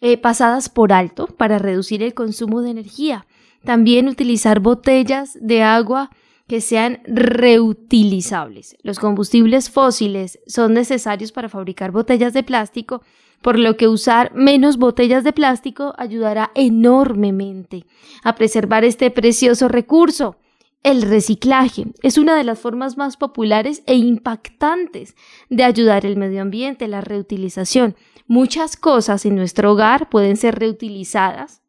eh, 0.00 0.16
pasadas 0.16 0.68
por 0.68 0.92
alto 0.92 1.26
para 1.26 1.58
reducir 1.58 2.02
el 2.02 2.14
consumo 2.14 2.62
de 2.62 2.70
energía. 2.70 3.26
También 3.64 4.08
utilizar 4.08 4.60
botellas 4.60 5.36
de 5.40 5.62
agua 5.62 6.10
que 6.48 6.60
sean 6.60 7.00
reutilizables. 7.06 8.76
Los 8.82 8.98
combustibles 8.98 9.70
fósiles 9.70 10.38
son 10.46 10.74
necesarios 10.74 11.32
para 11.32 11.48
fabricar 11.48 11.90
botellas 11.90 12.32
de 12.32 12.42
plástico, 12.42 13.02
por 13.42 13.58
lo 13.58 13.76
que 13.76 13.88
usar 13.88 14.34
menos 14.34 14.76
botellas 14.78 15.24
de 15.24 15.32
plástico 15.32 15.94
ayudará 15.98 16.52
enormemente 16.54 17.84
a 18.22 18.34
preservar 18.34 18.84
este 18.84 19.10
precioso 19.10 19.68
recurso. 19.68 20.36
El 20.82 21.02
reciclaje 21.02 21.86
es 22.02 22.16
una 22.16 22.36
de 22.36 22.44
las 22.44 22.60
formas 22.60 22.96
más 22.96 23.16
populares 23.16 23.82
e 23.86 23.96
impactantes 23.96 25.16
de 25.50 25.64
ayudar 25.64 26.06
al 26.06 26.16
medio 26.16 26.42
ambiente, 26.42 26.86
la 26.86 27.00
reutilización. 27.00 27.96
Muchas 28.28 28.76
cosas 28.76 29.26
en 29.26 29.34
nuestro 29.34 29.72
hogar 29.72 30.08
pueden 30.08 30.36
ser 30.36 30.58
reutilizadas 30.58 31.62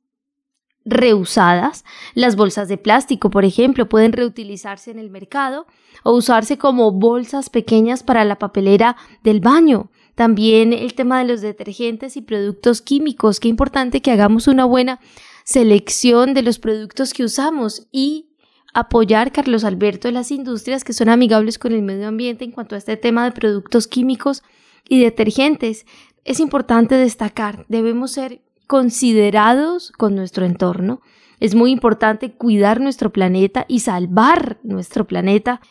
reusadas. 0.88 1.86
Las 2.16 2.36
bolsas 2.36 2.68
de 2.68 2.78
plástico, 2.78 3.30
por 3.30 3.46
ejemplo, 3.46 3.88
pueden 3.88 4.14
reutilizarse 4.14 4.90
en 4.90 5.00
el 5.00 5.10
mercado 5.10 5.68
o 6.04 6.14
usarse 6.14 6.58
como 6.58 6.92
bolsas 6.92 7.50
pequeñas 7.50 8.02
para 8.04 8.26
la 8.26 8.40
papelera 8.40 8.96
del 9.24 9.42
baño. 9.42 9.92
También 10.16 10.74
el 10.74 10.96
tema 10.96 11.20
de 11.20 11.26
los 11.26 11.42
detergentes 11.42 12.18
y 12.18 12.22
productos 12.22 12.82
químicos. 12.82 13.40
Qué 13.40 13.50
importante 13.50 14.02
que 14.02 14.12
hagamos 14.12 14.48
una 14.48 14.66
buena 14.66 15.00
selección 15.44 16.34
de 16.34 16.42
los 16.42 16.58
productos 16.58 17.14
que 17.14 17.24
usamos 17.24 17.88
y 17.92 18.30
apoyar, 18.74 19.32
Carlos 19.32 19.64
Alberto, 19.64 20.10
las 20.12 20.32
industrias 20.32 20.84
que 20.84 20.94
son 20.94 21.10
amigables 21.10 21.58
con 21.60 21.74
el 21.74 21.82
medio 21.82 22.08
ambiente 22.08 22.46
en 22.46 22.52
cuanto 22.52 22.76
a 22.76 22.78
este 22.78 22.98
tema 22.98 23.26
de 23.26 23.32
productos 23.32 23.88
químicos 23.88 24.44
y 24.88 25.00
detergentes. 25.00 25.86
Es 26.26 26.40
importante 26.40 26.96
destacar, 26.96 27.66
debemos 27.70 28.12
ser 28.12 28.42
considerados 28.68 29.92
con 29.92 30.16
nuestro 30.16 30.46
entorno. 30.46 31.02
Es 31.40 31.56
muy 31.56 31.72
importante 31.72 32.32
cuidar 32.34 32.82
nuestro 32.82 33.12
planeta 33.12 33.66
y 33.68 33.80
salvar 33.80 34.60
nuestro 34.64 35.08
planeta 35.08 35.62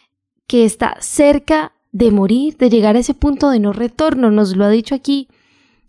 que 0.47 0.65
está 0.65 0.97
cerca 1.01 1.73
de 1.93 2.11
morir, 2.11 2.57
de 2.57 2.71
llegar 2.71 2.97
a 2.97 3.01
ese 3.01 3.15
punto 3.15 3.51
de 3.51 3.61
no 3.61 3.73
retorno. 3.73 4.31
Nos 4.31 4.57
lo 4.57 4.65
ha 4.65 4.71
dicho 4.71 4.95
aquí 4.95 5.29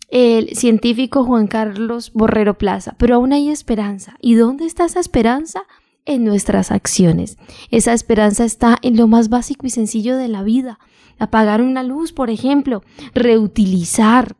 el 0.09 0.55
científico 0.55 1.23
Juan 1.23 1.47
Carlos 1.47 2.11
Borrero 2.13 2.57
Plaza. 2.57 2.95
Pero 2.97 3.15
aún 3.15 3.33
hay 3.33 3.49
esperanza. 3.49 4.15
¿Y 4.21 4.35
dónde 4.35 4.65
está 4.65 4.85
esa 4.85 4.99
esperanza? 4.99 5.63
en 6.07 6.23
nuestras 6.23 6.71
acciones. 6.71 7.37
Esa 7.69 7.93
esperanza 7.93 8.45
está 8.45 8.77
en 8.81 8.97
lo 8.97 9.07
más 9.07 9.29
básico 9.29 9.67
y 9.67 9.69
sencillo 9.69 10.17
de 10.17 10.29
la 10.29 10.41
vida. 10.41 10.79
Apagar 11.19 11.61
una 11.61 11.83
luz, 11.83 12.13
por 12.13 12.29
ejemplo, 12.29 12.81
reutilizar, 13.13 14.35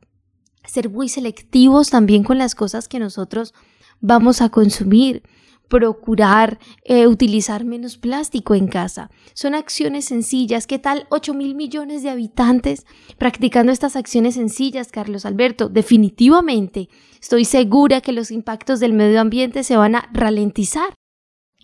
ser 0.68 0.90
muy 0.90 1.10
selectivos 1.10 1.90
también 1.90 2.24
con 2.24 2.38
las 2.38 2.56
cosas 2.56 2.88
que 2.88 3.00
nosotros 3.00 3.54
vamos 4.00 4.42
a 4.42 4.50
consumir, 4.50 5.24
procurar 5.68 6.60
eh, 6.86 7.08
utilizar 7.08 7.66
menos 7.66 7.98
plástico 7.98 8.56
en 8.56 8.68
casa. 8.68 9.10
Son 9.34 9.56
acciones 9.56 10.06
sencillas. 10.06 10.68
¿Qué 10.68 10.80
tal 10.80 11.08
8 11.10 11.34
mil 11.34 11.56
millones 11.56 12.04
de 12.04 12.10
habitantes 12.10 12.86
practicando 13.18 13.72
estas 13.72 13.96
acciones 13.96 14.36
sencillas, 14.36 14.90
Carlos 14.92 15.26
Alberto? 15.26 15.70
Definitivamente 15.70 16.90
estoy 17.22 17.46
segura 17.46 18.02
que 18.02 18.14
los 18.14 18.32
impactos 18.32 18.80
del 18.80 18.94
medio 18.94 19.20
ambiente 19.20 19.64
se 19.64 19.78
van 19.78 19.96
a 19.96 20.10
ralentizar. 20.14 20.94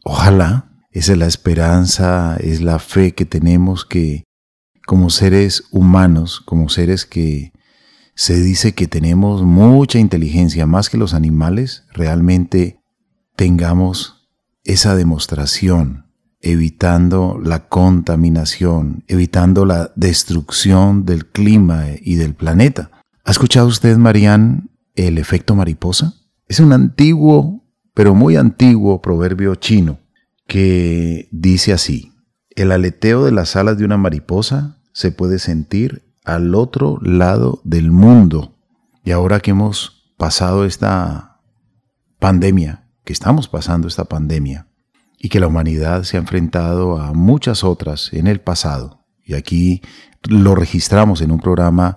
Ojalá, 0.04 0.70
esa 0.92 1.13
es 1.13 1.18
la 1.18 1.28
esperanza, 1.28 2.38
es 2.39 2.62
la 2.62 2.80
fe 2.80 3.13
que 3.13 3.26
tenemos 3.26 3.86
que 3.86 4.24
como 4.86 5.10
seres 5.10 5.63
humanos, 5.72 6.42
como 6.42 6.68
seres 6.68 7.06
que 7.06 7.53
se 8.15 8.39
dice 8.41 8.73
que 8.73 8.88
tenemos 8.88 9.43
mucha 9.43 9.99
inteligencia 9.99 10.65
más 10.65 10.89
que 10.89 10.97
los 10.97 11.13
animales, 11.13 11.86
realmente 11.93 12.80
tengamos 13.36 14.30
esa 14.63 14.95
demostración, 14.95 16.06
evitando 16.39 17.39
la 17.43 17.67
contaminación, 17.67 19.04
evitando 19.08 19.65
la 19.65 19.91
destrucción 19.95 21.06
del 21.06 21.26
clima 21.26 21.86
y 22.02 22.15
del 22.15 22.36
planeta. 22.36 22.91
¿Ha 23.26 23.32
escuchado 23.32 23.67
usted, 23.67 23.97
Marianne, 23.97 24.63
el 24.95 25.17
efecto 25.17 25.56
mariposa? 25.56 26.13
Es 26.47 26.60
un 26.60 26.73
antiguo, 26.73 27.63
pero 27.93 28.13
muy 28.13 28.36
antiguo 28.36 29.02
proverbio 29.02 29.56
chino 29.56 29.99
que 30.47 31.30
dice 31.32 31.73
así, 31.73 32.12
el 32.52 32.71
aleteo 32.71 33.23
de 33.26 33.32
las 33.32 33.56
alas 33.56 33.78
de 33.78 33.86
una 33.86 33.97
mariposa 33.97 34.78
se 34.91 35.12
puede 35.12 35.39
sentir 35.39 36.12
al 36.23 36.55
otro 36.55 36.99
lado 37.01 37.62
del 37.63 37.91
mundo. 37.91 38.55
Y 39.03 39.12
ahora 39.12 39.39
que 39.39 39.51
hemos 39.51 40.13
pasado 40.17 40.65
esta 40.65 41.41
pandemia, 42.19 42.88
que 43.03 43.13
estamos 43.13 43.47
pasando 43.47 43.88
esta 43.88 44.05
pandemia 44.05 44.67
y 45.17 45.29
que 45.29 45.39
la 45.39 45.47
humanidad 45.47 46.03
se 46.03 46.17
ha 46.17 46.21
enfrentado 46.21 46.99
a 46.99 47.13
muchas 47.13 47.63
otras 47.63 48.12
en 48.13 48.27
el 48.27 48.39
pasado. 48.39 49.05
Y 49.25 49.33
aquí 49.33 49.81
lo 50.23 50.55
registramos 50.55 51.21
en 51.21 51.31
un 51.31 51.39
programa 51.39 51.95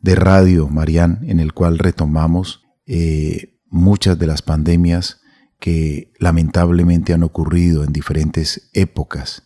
de 0.00 0.14
radio, 0.14 0.68
Marian, 0.68 1.20
en 1.22 1.40
el 1.40 1.52
cual 1.52 1.78
retomamos 1.78 2.62
eh, 2.86 3.58
muchas 3.68 4.18
de 4.18 4.26
las 4.26 4.42
pandemias 4.42 5.20
que 5.58 6.12
lamentablemente 6.18 7.12
han 7.12 7.22
ocurrido 7.22 7.84
en 7.84 7.92
diferentes 7.92 8.70
épocas. 8.72 9.44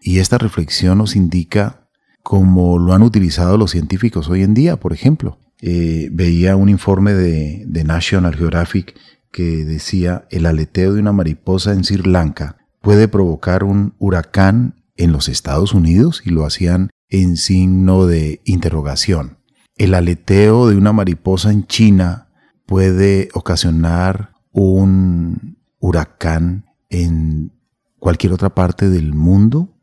Y 0.00 0.18
esta 0.18 0.38
reflexión 0.38 0.98
nos 0.98 1.14
indica 1.14 1.81
cómo 2.22 2.78
lo 2.78 2.94
han 2.94 3.02
utilizado 3.02 3.58
los 3.58 3.70
científicos 3.72 4.28
hoy 4.28 4.42
en 4.42 4.54
día, 4.54 4.76
por 4.78 4.92
ejemplo. 4.92 5.38
Eh, 5.60 6.08
veía 6.12 6.56
un 6.56 6.68
informe 6.68 7.14
de, 7.14 7.64
de 7.66 7.84
National 7.84 8.34
Geographic 8.34 8.94
que 9.30 9.64
decía 9.64 10.26
el 10.30 10.46
aleteo 10.46 10.92
de 10.92 11.00
una 11.00 11.12
mariposa 11.12 11.72
en 11.72 11.84
Sri 11.84 12.02
Lanka 12.02 12.56
puede 12.82 13.08
provocar 13.08 13.64
un 13.64 13.94
huracán 13.98 14.84
en 14.96 15.12
los 15.12 15.28
Estados 15.28 15.72
Unidos 15.72 16.22
y 16.24 16.30
lo 16.30 16.44
hacían 16.44 16.90
en 17.08 17.36
signo 17.36 18.06
de 18.06 18.42
interrogación. 18.44 19.38
El 19.76 19.94
aleteo 19.94 20.68
de 20.68 20.76
una 20.76 20.92
mariposa 20.92 21.50
en 21.50 21.66
China 21.66 22.28
puede 22.66 23.28
ocasionar 23.32 24.32
un 24.50 25.56
huracán 25.78 26.66
en 26.90 27.52
cualquier 27.98 28.32
otra 28.32 28.54
parte 28.54 28.90
del 28.90 29.14
mundo. 29.14 29.74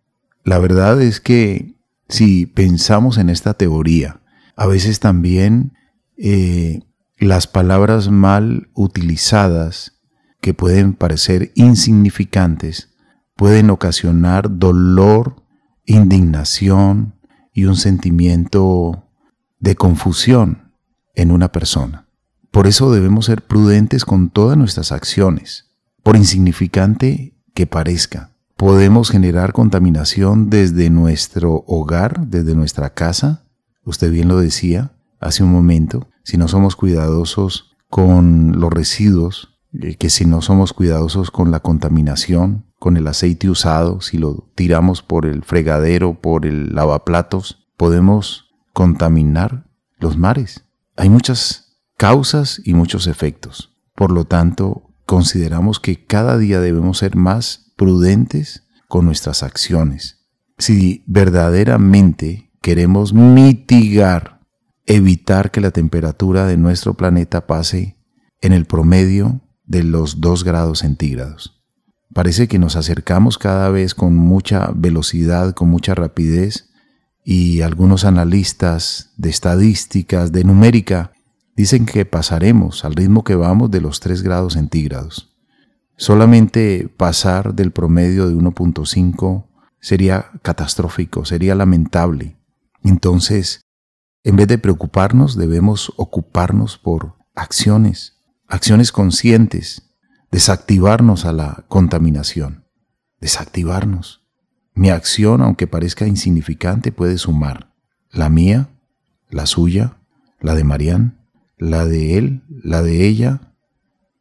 La 0.44 0.60
verdad 0.60 1.02
es 1.02 1.20
que 1.20 1.76
si 2.10 2.48
pensamos 2.48 3.18
en 3.18 3.30
esta 3.30 3.54
teoría, 3.54 4.22
a 4.56 4.66
veces 4.66 5.00
también 5.00 5.74
eh, 6.18 6.82
las 7.18 7.48
palabras 7.48 8.10
mal 8.10 8.70
utilizadas, 8.74 9.96
que 10.42 10.54
pueden 10.54 10.94
parecer 10.94 11.52
insignificantes, 11.56 12.90
pueden 13.36 13.70
ocasionar 13.70 14.58
dolor, 14.58 15.44
indignación 15.86 17.16
y 17.54 17.66
un 17.66 17.76
sentimiento 17.76 19.10
de 19.60 19.76
confusión 19.76 20.74
en 21.16 21.32
una 21.32 21.52
persona. 21.52 22.08
Por 22.52 22.68
eso 22.68 22.92
debemos 22.92 23.26
ser 23.26 23.46
prudentes 23.46 24.06
con 24.06 24.30
todas 24.30 24.58
nuestras 24.58 24.92
acciones, 24.92 25.72
por 26.04 26.16
insignificante 26.16 27.38
que 27.54 27.68
parezca. 27.68 28.36
Podemos 28.60 29.10
generar 29.10 29.54
contaminación 29.54 30.50
desde 30.50 30.90
nuestro 30.90 31.64
hogar, 31.66 32.28
desde 32.28 32.56
nuestra 32.56 32.90
casa, 32.94 33.46
usted 33.86 34.12
bien 34.12 34.28
lo 34.28 34.38
decía 34.38 34.92
hace 35.22 35.44
un 35.44 35.54
momento, 35.54 36.10
si 36.26 36.38
no 36.38 36.50
somos 36.50 36.76
cuidadosos 36.76 37.78
con 37.90 38.60
los 38.60 38.70
residuos, 38.70 39.58
eh, 39.72 39.96
que 39.96 40.10
si 40.10 40.26
no 40.26 40.42
somos 40.42 40.74
cuidadosos 40.74 41.32
con 41.32 41.52
la 41.52 41.62
contaminación, 41.62 42.66
con 42.80 42.98
el 42.98 43.08
aceite 43.08 43.50
usado, 43.50 44.02
si 44.02 44.18
lo 44.18 44.50
tiramos 44.56 45.04
por 45.04 45.26
el 45.26 45.44
fregadero, 45.44 46.20
por 46.20 46.46
el 46.46 46.76
lavaplatos, 46.76 47.66
podemos 47.78 48.50
contaminar 48.74 49.70
los 50.00 50.18
mares. 50.18 50.66
Hay 50.98 51.10
muchas 51.10 51.78
causas 51.96 52.62
y 52.66 52.74
muchos 52.74 53.08
efectos. 53.08 53.74
Por 53.96 54.12
lo 54.12 54.26
tanto, 54.26 54.92
consideramos 55.06 55.80
que 55.80 56.06
cada 56.06 56.38
día 56.38 56.60
debemos 56.60 56.98
ser 56.98 57.16
más 57.16 57.69
prudentes 57.80 58.68
con 58.90 59.06
nuestras 59.06 59.42
acciones. 59.42 60.28
Si 60.58 61.06
verdaderamente 61.08 62.52
queremos 62.62 63.14
mitigar 63.14 64.42
evitar 64.86 65.50
que 65.52 65.62
la 65.62 65.72
temperatura 65.72 66.46
de 66.46 66.58
nuestro 66.58 66.96
planeta 66.96 67.48
pase 67.48 67.96
en 68.42 68.52
el 68.52 68.66
promedio 68.66 69.40
de 69.66 69.84
los 69.84 70.20
2 70.20 70.44
grados 70.44 70.80
centígrados. 70.80 71.64
Parece 72.14 72.50
que 72.50 72.60
nos 72.60 72.76
acercamos 72.76 73.38
cada 73.38 73.70
vez 73.70 73.96
con 73.96 74.16
mucha 74.16 74.72
velocidad, 74.76 75.54
con 75.54 75.70
mucha 75.70 75.96
rapidez, 75.96 76.70
y 77.24 77.62
algunos 77.62 78.04
analistas 78.04 79.14
de 79.16 79.30
estadísticas, 79.30 80.32
de 80.32 80.44
numérica, 80.44 81.14
dicen 81.56 81.86
que 81.86 82.04
pasaremos 82.04 82.84
al 82.84 82.96
ritmo 82.96 83.24
que 83.24 83.36
vamos 83.36 83.70
de 83.72 83.80
los 83.80 84.00
3 84.00 84.24
grados 84.24 84.54
centígrados. 84.54 85.30
Solamente 86.00 86.88
pasar 86.96 87.56
del 87.56 87.72
promedio 87.72 88.30
de 88.30 88.34
1.5 88.34 89.48
sería 89.82 90.32
catastrófico, 90.42 91.26
sería 91.26 91.56
lamentable. 91.56 92.38
Entonces, 92.86 93.60
en 94.24 94.38
vez 94.38 94.48
de 94.48 94.58
preocuparnos, 94.58 95.36
debemos 95.36 95.92
ocuparnos 95.98 96.78
por 96.78 97.16
acciones, 97.36 98.18
acciones 98.48 98.94
conscientes, 98.94 99.92
desactivarnos 100.32 101.26
a 101.26 101.34
la 101.34 101.66
contaminación, 101.68 102.64
desactivarnos. 103.20 104.26
Mi 104.74 104.92
acción, 104.92 105.42
aunque 105.42 105.68
parezca 105.68 106.08
insignificante, 106.08 106.94
puede 106.94 107.18
sumar. 107.18 107.74
La 108.10 108.30
mía, 108.30 108.70
la 109.30 109.46
suya, 109.46 109.98
la 110.40 110.56
de 110.56 110.64
Marián, 110.64 111.28
la 111.58 111.86
de 111.86 112.18
él, 112.18 112.44
la 112.48 112.82
de 112.84 113.06
ella, 113.06 113.54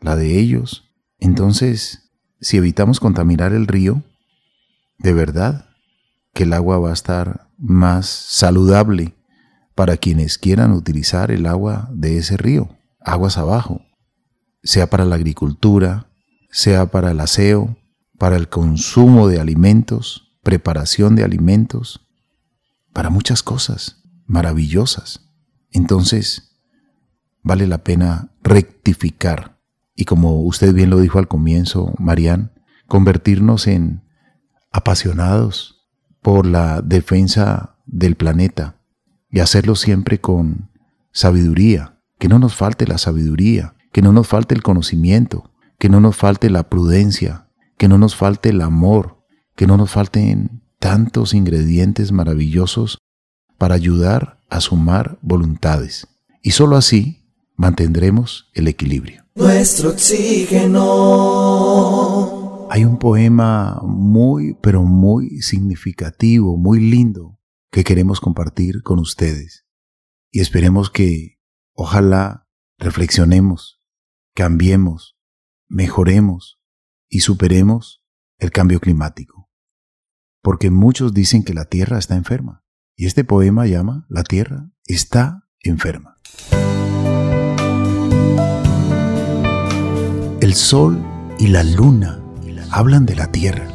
la 0.01 0.17
de 0.17 0.41
ellos. 0.41 0.88
Entonces, 1.19 2.11
si 2.41 2.57
evitamos 2.57 3.01
contaminar 3.01 3.53
el 3.53 3.67
río, 3.67 4.03
de 4.99 5.13
verdad 5.13 5.69
que 6.33 6.45
el 6.45 6.53
agua 6.53 6.79
va 6.79 6.91
a 6.91 6.95
estar 6.95 7.49
más 7.59 8.07
saludable 8.07 9.15
para 9.75 9.97
quienes 9.97 10.39
quieran 10.39 10.73
utilizar 10.73 11.31
el 11.31 11.47
agua 11.47 11.89
de 11.93 12.19
ese 12.19 12.37
río, 12.37 12.77
aguas 13.01 13.39
abajo, 13.39 13.83
sea 14.63 14.91
para 14.91 15.05
la 15.05 15.17
agricultura, 15.17 16.11
sea 16.51 16.87
para 16.87 17.11
el 17.11 17.21
aseo, 17.21 17.77
para 18.19 18.37
el 18.37 18.49
consumo 18.49 19.29
de 19.29 19.41
alimentos, 19.41 20.37
preparación 20.43 21.15
de 21.15 21.25
alimentos, 21.25 22.09
para 22.93 23.11
muchas 23.11 23.43
cosas 23.43 24.03
maravillosas. 24.27 25.29
Entonces, 25.71 26.57
vale 27.43 27.67
la 27.67 27.79
pena 27.79 28.33
rectificar 28.43 29.58
y 29.99 30.05
como 30.05 30.43
usted 30.43 30.73
bien 30.73 30.91
lo 30.91 31.01
dijo 31.01 31.19
al 31.19 31.27
comienzo, 31.27 31.93
Marían, 31.99 32.53
convertirnos 32.87 33.67
en 33.67 34.05
apasionados 34.71 35.89
por 36.23 36.47
la 36.47 36.83
defensa 36.83 37.75
del 37.85 38.15
planeta, 38.15 38.77
y 39.29 39.41
hacerlo 39.41 39.75
siempre 39.75 40.21
con 40.21 40.71
sabiduría, 41.11 41.99
que 42.21 42.29
no 42.29 42.39
nos 42.39 42.55
falte 42.55 42.87
la 42.87 42.97
sabiduría, 42.97 43.75
que 43.91 44.01
no 44.01 44.13
nos 44.13 44.29
falte 44.29 44.55
el 44.55 44.63
conocimiento, 44.63 45.51
que 45.81 45.89
no 45.89 45.99
nos 45.99 46.15
falte 46.15 46.49
la 46.49 46.69
prudencia, 46.69 47.49
que 47.77 47.89
no 47.89 47.99
nos 47.99 48.15
falte 48.15 48.51
el 48.51 48.61
amor, 48.61 49.25
que 49.57 49.67
no 49.67 49.77
nos 49.77 49.91
falten 49.91 50.63
tantos 50.79 51.35
ingredientes 51.35 52.13
maravillosos 52.13 52.99
para 53.59 53.75
ayudar 53.75 54.39
a 54.49 54.61
sumar 54.61 55.19
voluntades. 55.23 56.07
Y 56.41 56.53
sólo 56.53 56.77
así 56.77 57.25
mantendremos 57.57 58.49
el 58.55 58.69
equilibrio. 58.69 59.28
Nuestro 59.39 59.91
oxígeno. 59.91 60.87
hay 62.71 62.85
un 62.85 62.99
poema 62.99 63.81
muy, 63.85 64.55
pero 64.61 64.83
muy 64.83 65.41
significativo, 65.43 66.57
muy 66.57 66.81
lindo, 66.81 67.39
que 67.71 67.85
queremos 67.85 68.21
compartir 68.21 68.83
con 68.83 68.99
ustedes. 68.99 69.65
Y 70.33 70.41
esperemos 70.41 70.91
que, 70.91 71.39
ojalá, 71.73 72.49
reflexionemos, 72.79 73.81
cambiemos, 74.35 75.17
mejoremos 75.69 76.61
y 77.09 77.21
superemos 77.21 78.03
el 78.39 78.51
cambio 78.51 78.81
climático. 78.81 79.49
Porque 80.43 80.71
muchos 80.71 81.15
dicen 81.15 81.45
que 81.45 81.55
la 81.55 81.67
Tierra 81.67 81.99
está 81.99 82.17
enferma. 82.17 82.65
Y 82.97 83.07
este 83.07 83.23
poema 83.23 83.67
llama 83.67 84.05
La 84.09 84.25
Tierra 84.25 84.73
está 84.85 85.49
enferma. 85.61 86.17
El 90.49 90.55
sol 90.55 90.99
y 91.39 91.49
la 91.49 91.63
luna 91.63 92.19
hablan 92.71 93.05
de 93.05 93.15
la 93.15 93.31
tierra. 93.31 93.69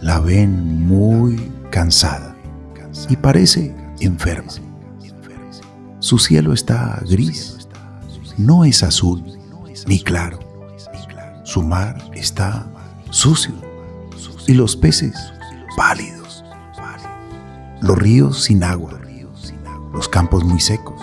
La 0.00 0.18
ven 0.18 0.84
muy 0.88 1.52
cansada 1.70 2.34
y 3.08 3.14
parece 3.14 3.76
enferma. 4.00 4.50
Su 6.00 6.18
cielo 6.18 6.52
está 6.52 7.00
gris, 7.08 7.68
no 8.36 8.64
es 8.64 8.82
azul 8.82 9.22
ni 9.86 10.00
claro. 10.02 10.40
Su 11.44 11.62
mar 11.62 12.10
está 12.12 12.66
sucio 13.10 13.54
y 14.48 14.54
los 14.54 14.74
peces 14.74 15.14
pálidos. 15.76 16.44
Los 17.82 17.96
ríos 17.96 18.42
sin 18.42 18.64
agua, 18.64 18.98
los 19.92 20.08
campos 20.08 20.42
muy 20.42 20.58
secos 20.58 21.00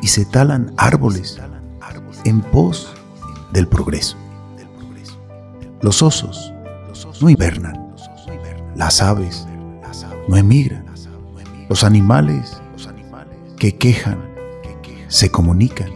y 0.00 0.06
se 0.06 0.24
talan 0.24 0.72
árboles 0.78 1.38
en 2.24 2.40
pos 2.40 2.94
del 3.52 3.66
progreso. 3.66 4.16
Los 5.82 6.02
osos 6.02 6.52
no 7.20 7.30
hibernan. 7.30 7.94
Las 8.76 9.02
aves 9.02 9.46
no 10.28 10.36
emigran. 10.36 10.84
Los 11.68 11.84
animales 11.84 12.60
que 13.58 13.76
quejan 13.76 14.18
se 15.08 15.30
comunican 15.30 15.90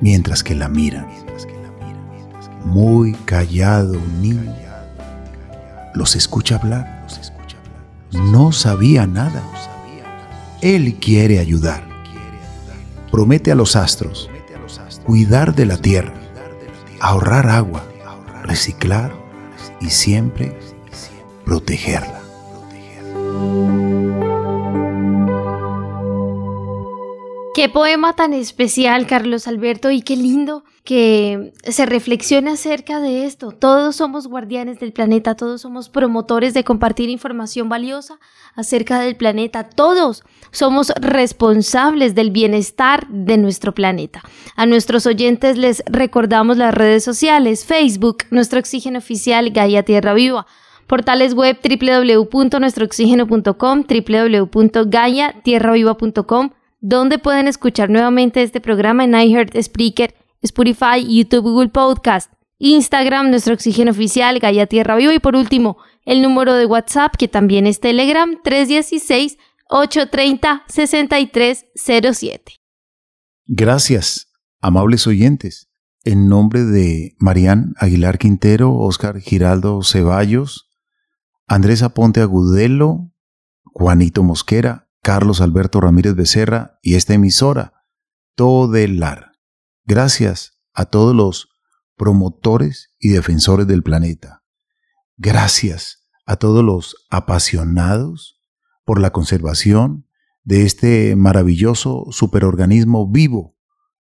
mientras 0.00 0.42
que 0.42 0.54
la 0.54 0.68
miran. 0.68 1.06
Muy 2.64 3.12
callado 3.24 3.94
un 3.94 4.22
niño 4.22 4.54
los 5.94 6.16
escucha 6.16 6.56
hablar. 6.56 7.06
No 8.12 8.52
sabía 8.52 9.06
nada. 9.06 9.42
Él 10.60 10.96
quiere 11.00 11.38
ayudar. 11.38 11.82
Promete 13.10 13.52
a 13.52 13.54
los 13.54 13.76
astros 13.76 14.30
cuidar 15.04 15.54
de 15.54 15.66
la 15.66 15.76
tierra, 15.76 16.14
ahorrar 17.02 17.48
agua 17.48 17.82
reciclar 18.44 19.12
y 19.80 19.90
siempre 19.90 20.56
protegerla. 21.44 22.22
Qué 27.54 27.68
poema 27.68 28.14
tan 28.14 28.32
especial, 28.32 29.06
Carlos 29.06 29.46
Alberto, 29.46 29.90
y 29.90 30.00
qué 30.00 30.16
lindo 30.16 30.64
que 30.84 31.52
se 31.64 31.84
reflexione 31.84 32.50
acerca 32.50 32.98
de 32.98 33.26
esto. 33.26 33.52
Todos 33.52 33.96
somos 33.96 34.26
guardianes 34.26 34.80
del 34.80 34.94
planeta, 34.94 35.34
todos 35.34 35.60
somos 35.60 35.90
promotores 35.90 36.54
de 36.54 36.64
compartir 36.64 37.10
información 37.10 37.68
valiosa 37.68 38.18
acerca 38.54 39.00
del 39.00 39.16
planeta, 39.16 39.68
todos 39.68 40.24
somos 40.50 40.94
responsables 40.98 42.14
del 42.14 42.30
bienestar 42.30 43.06
de 43.08 43.36
nuestro 43.36 43.74
planeta. 43.74 44.22
A 44.56 44.64
nuestros 44.64 45.04
oyentes 45.04 45.58
les 45.58 45.82
recordamos 45.84 46.56
las 46.56 46.72
redes 46.72 47.04
sociales, 47.04 47.66
Facebook, 47.66 48.24
nuestro 48.30 48.60
oxígeno 48.60 48.96
oficial 48.98 49.50
Gaia 49.50 49.82
Tierra 49.82 50.14
Viva 50.14 50.46
portales 50.86 51.34
web 51.34 51.58
www.nuestrooxígeno.com, 51.62 53.84
www.gaiatierraviva.com, 53.88 56.50
donde 56.82 57.18
pueden 57.18 57.46
escuchar 57.46 57.88
nuevamente 57.88 58.42
este 58.42 58.60
programa 58.60 59.04
en 59.04 59.14
iHeart 59.14 59.54
Speaker, 59.54 60.14
Spotify, 60.42 61.06
YouTube, 61.08 61.42
Google 61.42 61.68
Podcast, 61.68 62.30
Instagram, 62.58 63.30
nuestro 63.30 63.54
oxígeno 63.54 63.92
oficial, 63.92 64.40
Gaia 64.40 64.66
Tierra 64.66 64.96
Viva 64.96 65.14
y 65.14 65.20
por 65.20 65.36
último, 65.36 65.78
el 66.04 66.20
número 66.20 66.54
de 66.54 66.66
WhatsApp 66.66 67.14
que 67.16 67.28
también 67.28 67.68
es 67.68 67.78
Telegram 67.78 68.36
316 68.42 69.38
830 69.70 70.64
6307. 70.66 72.60
Gracias, 73.46 74.28
amables 74.60 75.06
oyentes. 75.06 75.68
En 76.04 76.28
nombre 76.28 76.64
de 76.64 77.14
Marían 77.18 77.74
Aguilar 77.78 78.18
Quintero, 78.18 78.74
Oscar 78.74 79.20
Giraldo 79.20 79.84
Ceballos, 79.84 80.68
Andrés 81.46 81.84
Aponte 81.84 82.20
Agudelo, 82.20 83.12
Juanito 83.62 84.24
Mosquera, 84.24 84.88
Carlos 85.02 85.40
Alberto 85.40 85.80
Ramírez 85.80 86.14
Becerra 86.14 86.78
y 86.80 86.94
esta 86.94 87.14
emisora, 87.14 87.84
Todelar. 88.36 89.32
Gracias 89.84 90.60
a 90.72 90.86
todos 90.86 91.14
los 91.14 91.48
promotores 91.96 92.94
y 93.00 93.08
defensores 93.08 93.66
del 93.66 93.82
planeta. 93.82 94.44
Gracias 95.16 96.08
a 96.24 96.36
todos 96.36 96.64
los 96.64 96.94
apasionados 97.10 98.40
por 98.84 99.00
la 99.00 99.10
conservación 99.10 100.08
de 100.44 100.64
este 100.64 101.16
maravilloso 101.16 102.06
superorganismo 102.10 103.10
vivo 103.10 103.56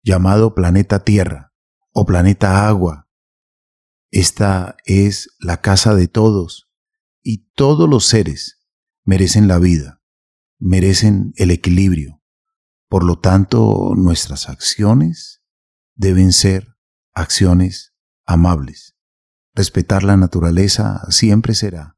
llamado 0.03 0.53
planeta 0.53 1.05
Tierra 1.05 1.53
o 1.93 2.05
planeta 2.05 2.67
Agua. 2.67 3.07
Esta 4.11 4.75
es 4.83 5.29
la 5.39 5.61
casa 5.61 5.95
de 5.95 6.09
todos 6.09 6.69
y 7.23 7.49
todos 7.53 7.89
los 7.89 8.05
seres 8.05 8.67
merecen 9.05 9.47
la 9.47 9.59
vida 9.59 9.98
merecen 10.59 11.33
el 11.37 11.51
equilibrio. 11.51 12.21
Por 12.87 13.03
lo 13.03 13.17
tanto, 13.19 13.93
nuestras 13.95 14.49
acciones 14.49 15.41
deben 15.95 16.33
ser 16.33 16.75
acciones 17.13 17.93
amables. 18.25 18.95
Respetar 19.55 20.03
la 20.03 20.17
naturaleza 20.17 21.01
siempre 21.09 21.55
será 21.55 21.97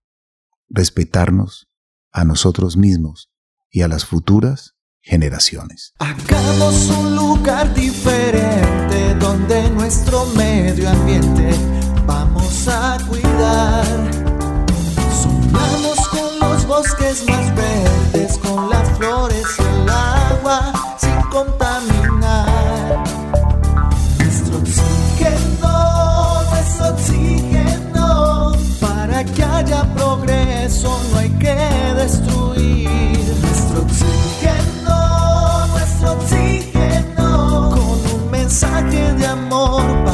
respetarnos 0.71 1.67
a 2.11 2.25
nosotros 2.25 2.77
mismos 2.77 3.29
y 3.69 3.81
a 3.81 3.87
las 3.87 4.05
futuras 4.05 4.75
generaciones. 5.01 5.93
Hagamos 5.99 6.89
un 6.89 7.15
lugar 7.15 7.73
diferente 7.73 9.15
donde 9.15 9.69
nuestro 9.71 10.25
medio 10.35 10.89
ambiente 10.89 11.51
vamos 12.05 12.67
a 12.67 12.97
cuidar 13.07 14.20
bosques 16.81 17.23
más 17.27 17.55
verdes, 17.55 18.39
con 18.39 18.67
las 18.71 18.89
flores 18.97 19.45
y 19.59 19.61
el 19.61 19.89
agua 19.89 20.73
sin 20.97 21.21
contaminar. 21.29 23.03
Nuestro 24.17 24.57
oxígeno, 24.57 26.41
nuestro 26.49 26.87
oxígeno, 26.89 28.53
para 28.79 29.23
que 29.23 29.43
haya 29.43 29.83
progreso 29.93 30.99
no 31.11 31.19
hay 31.19 31.29
que 31.43 31.55
destruir. 32.01 32.89
Nuestro 33.43 33.81
oxígeno, 33.83 35.67
nuestro 35.67 36.13
oxígeno, 36.13 37.69
con 37.75 38.21
un 38.21 38.31
mensaje 38.31 39.13
de 39.13 39.27
amor. 39.27 40.10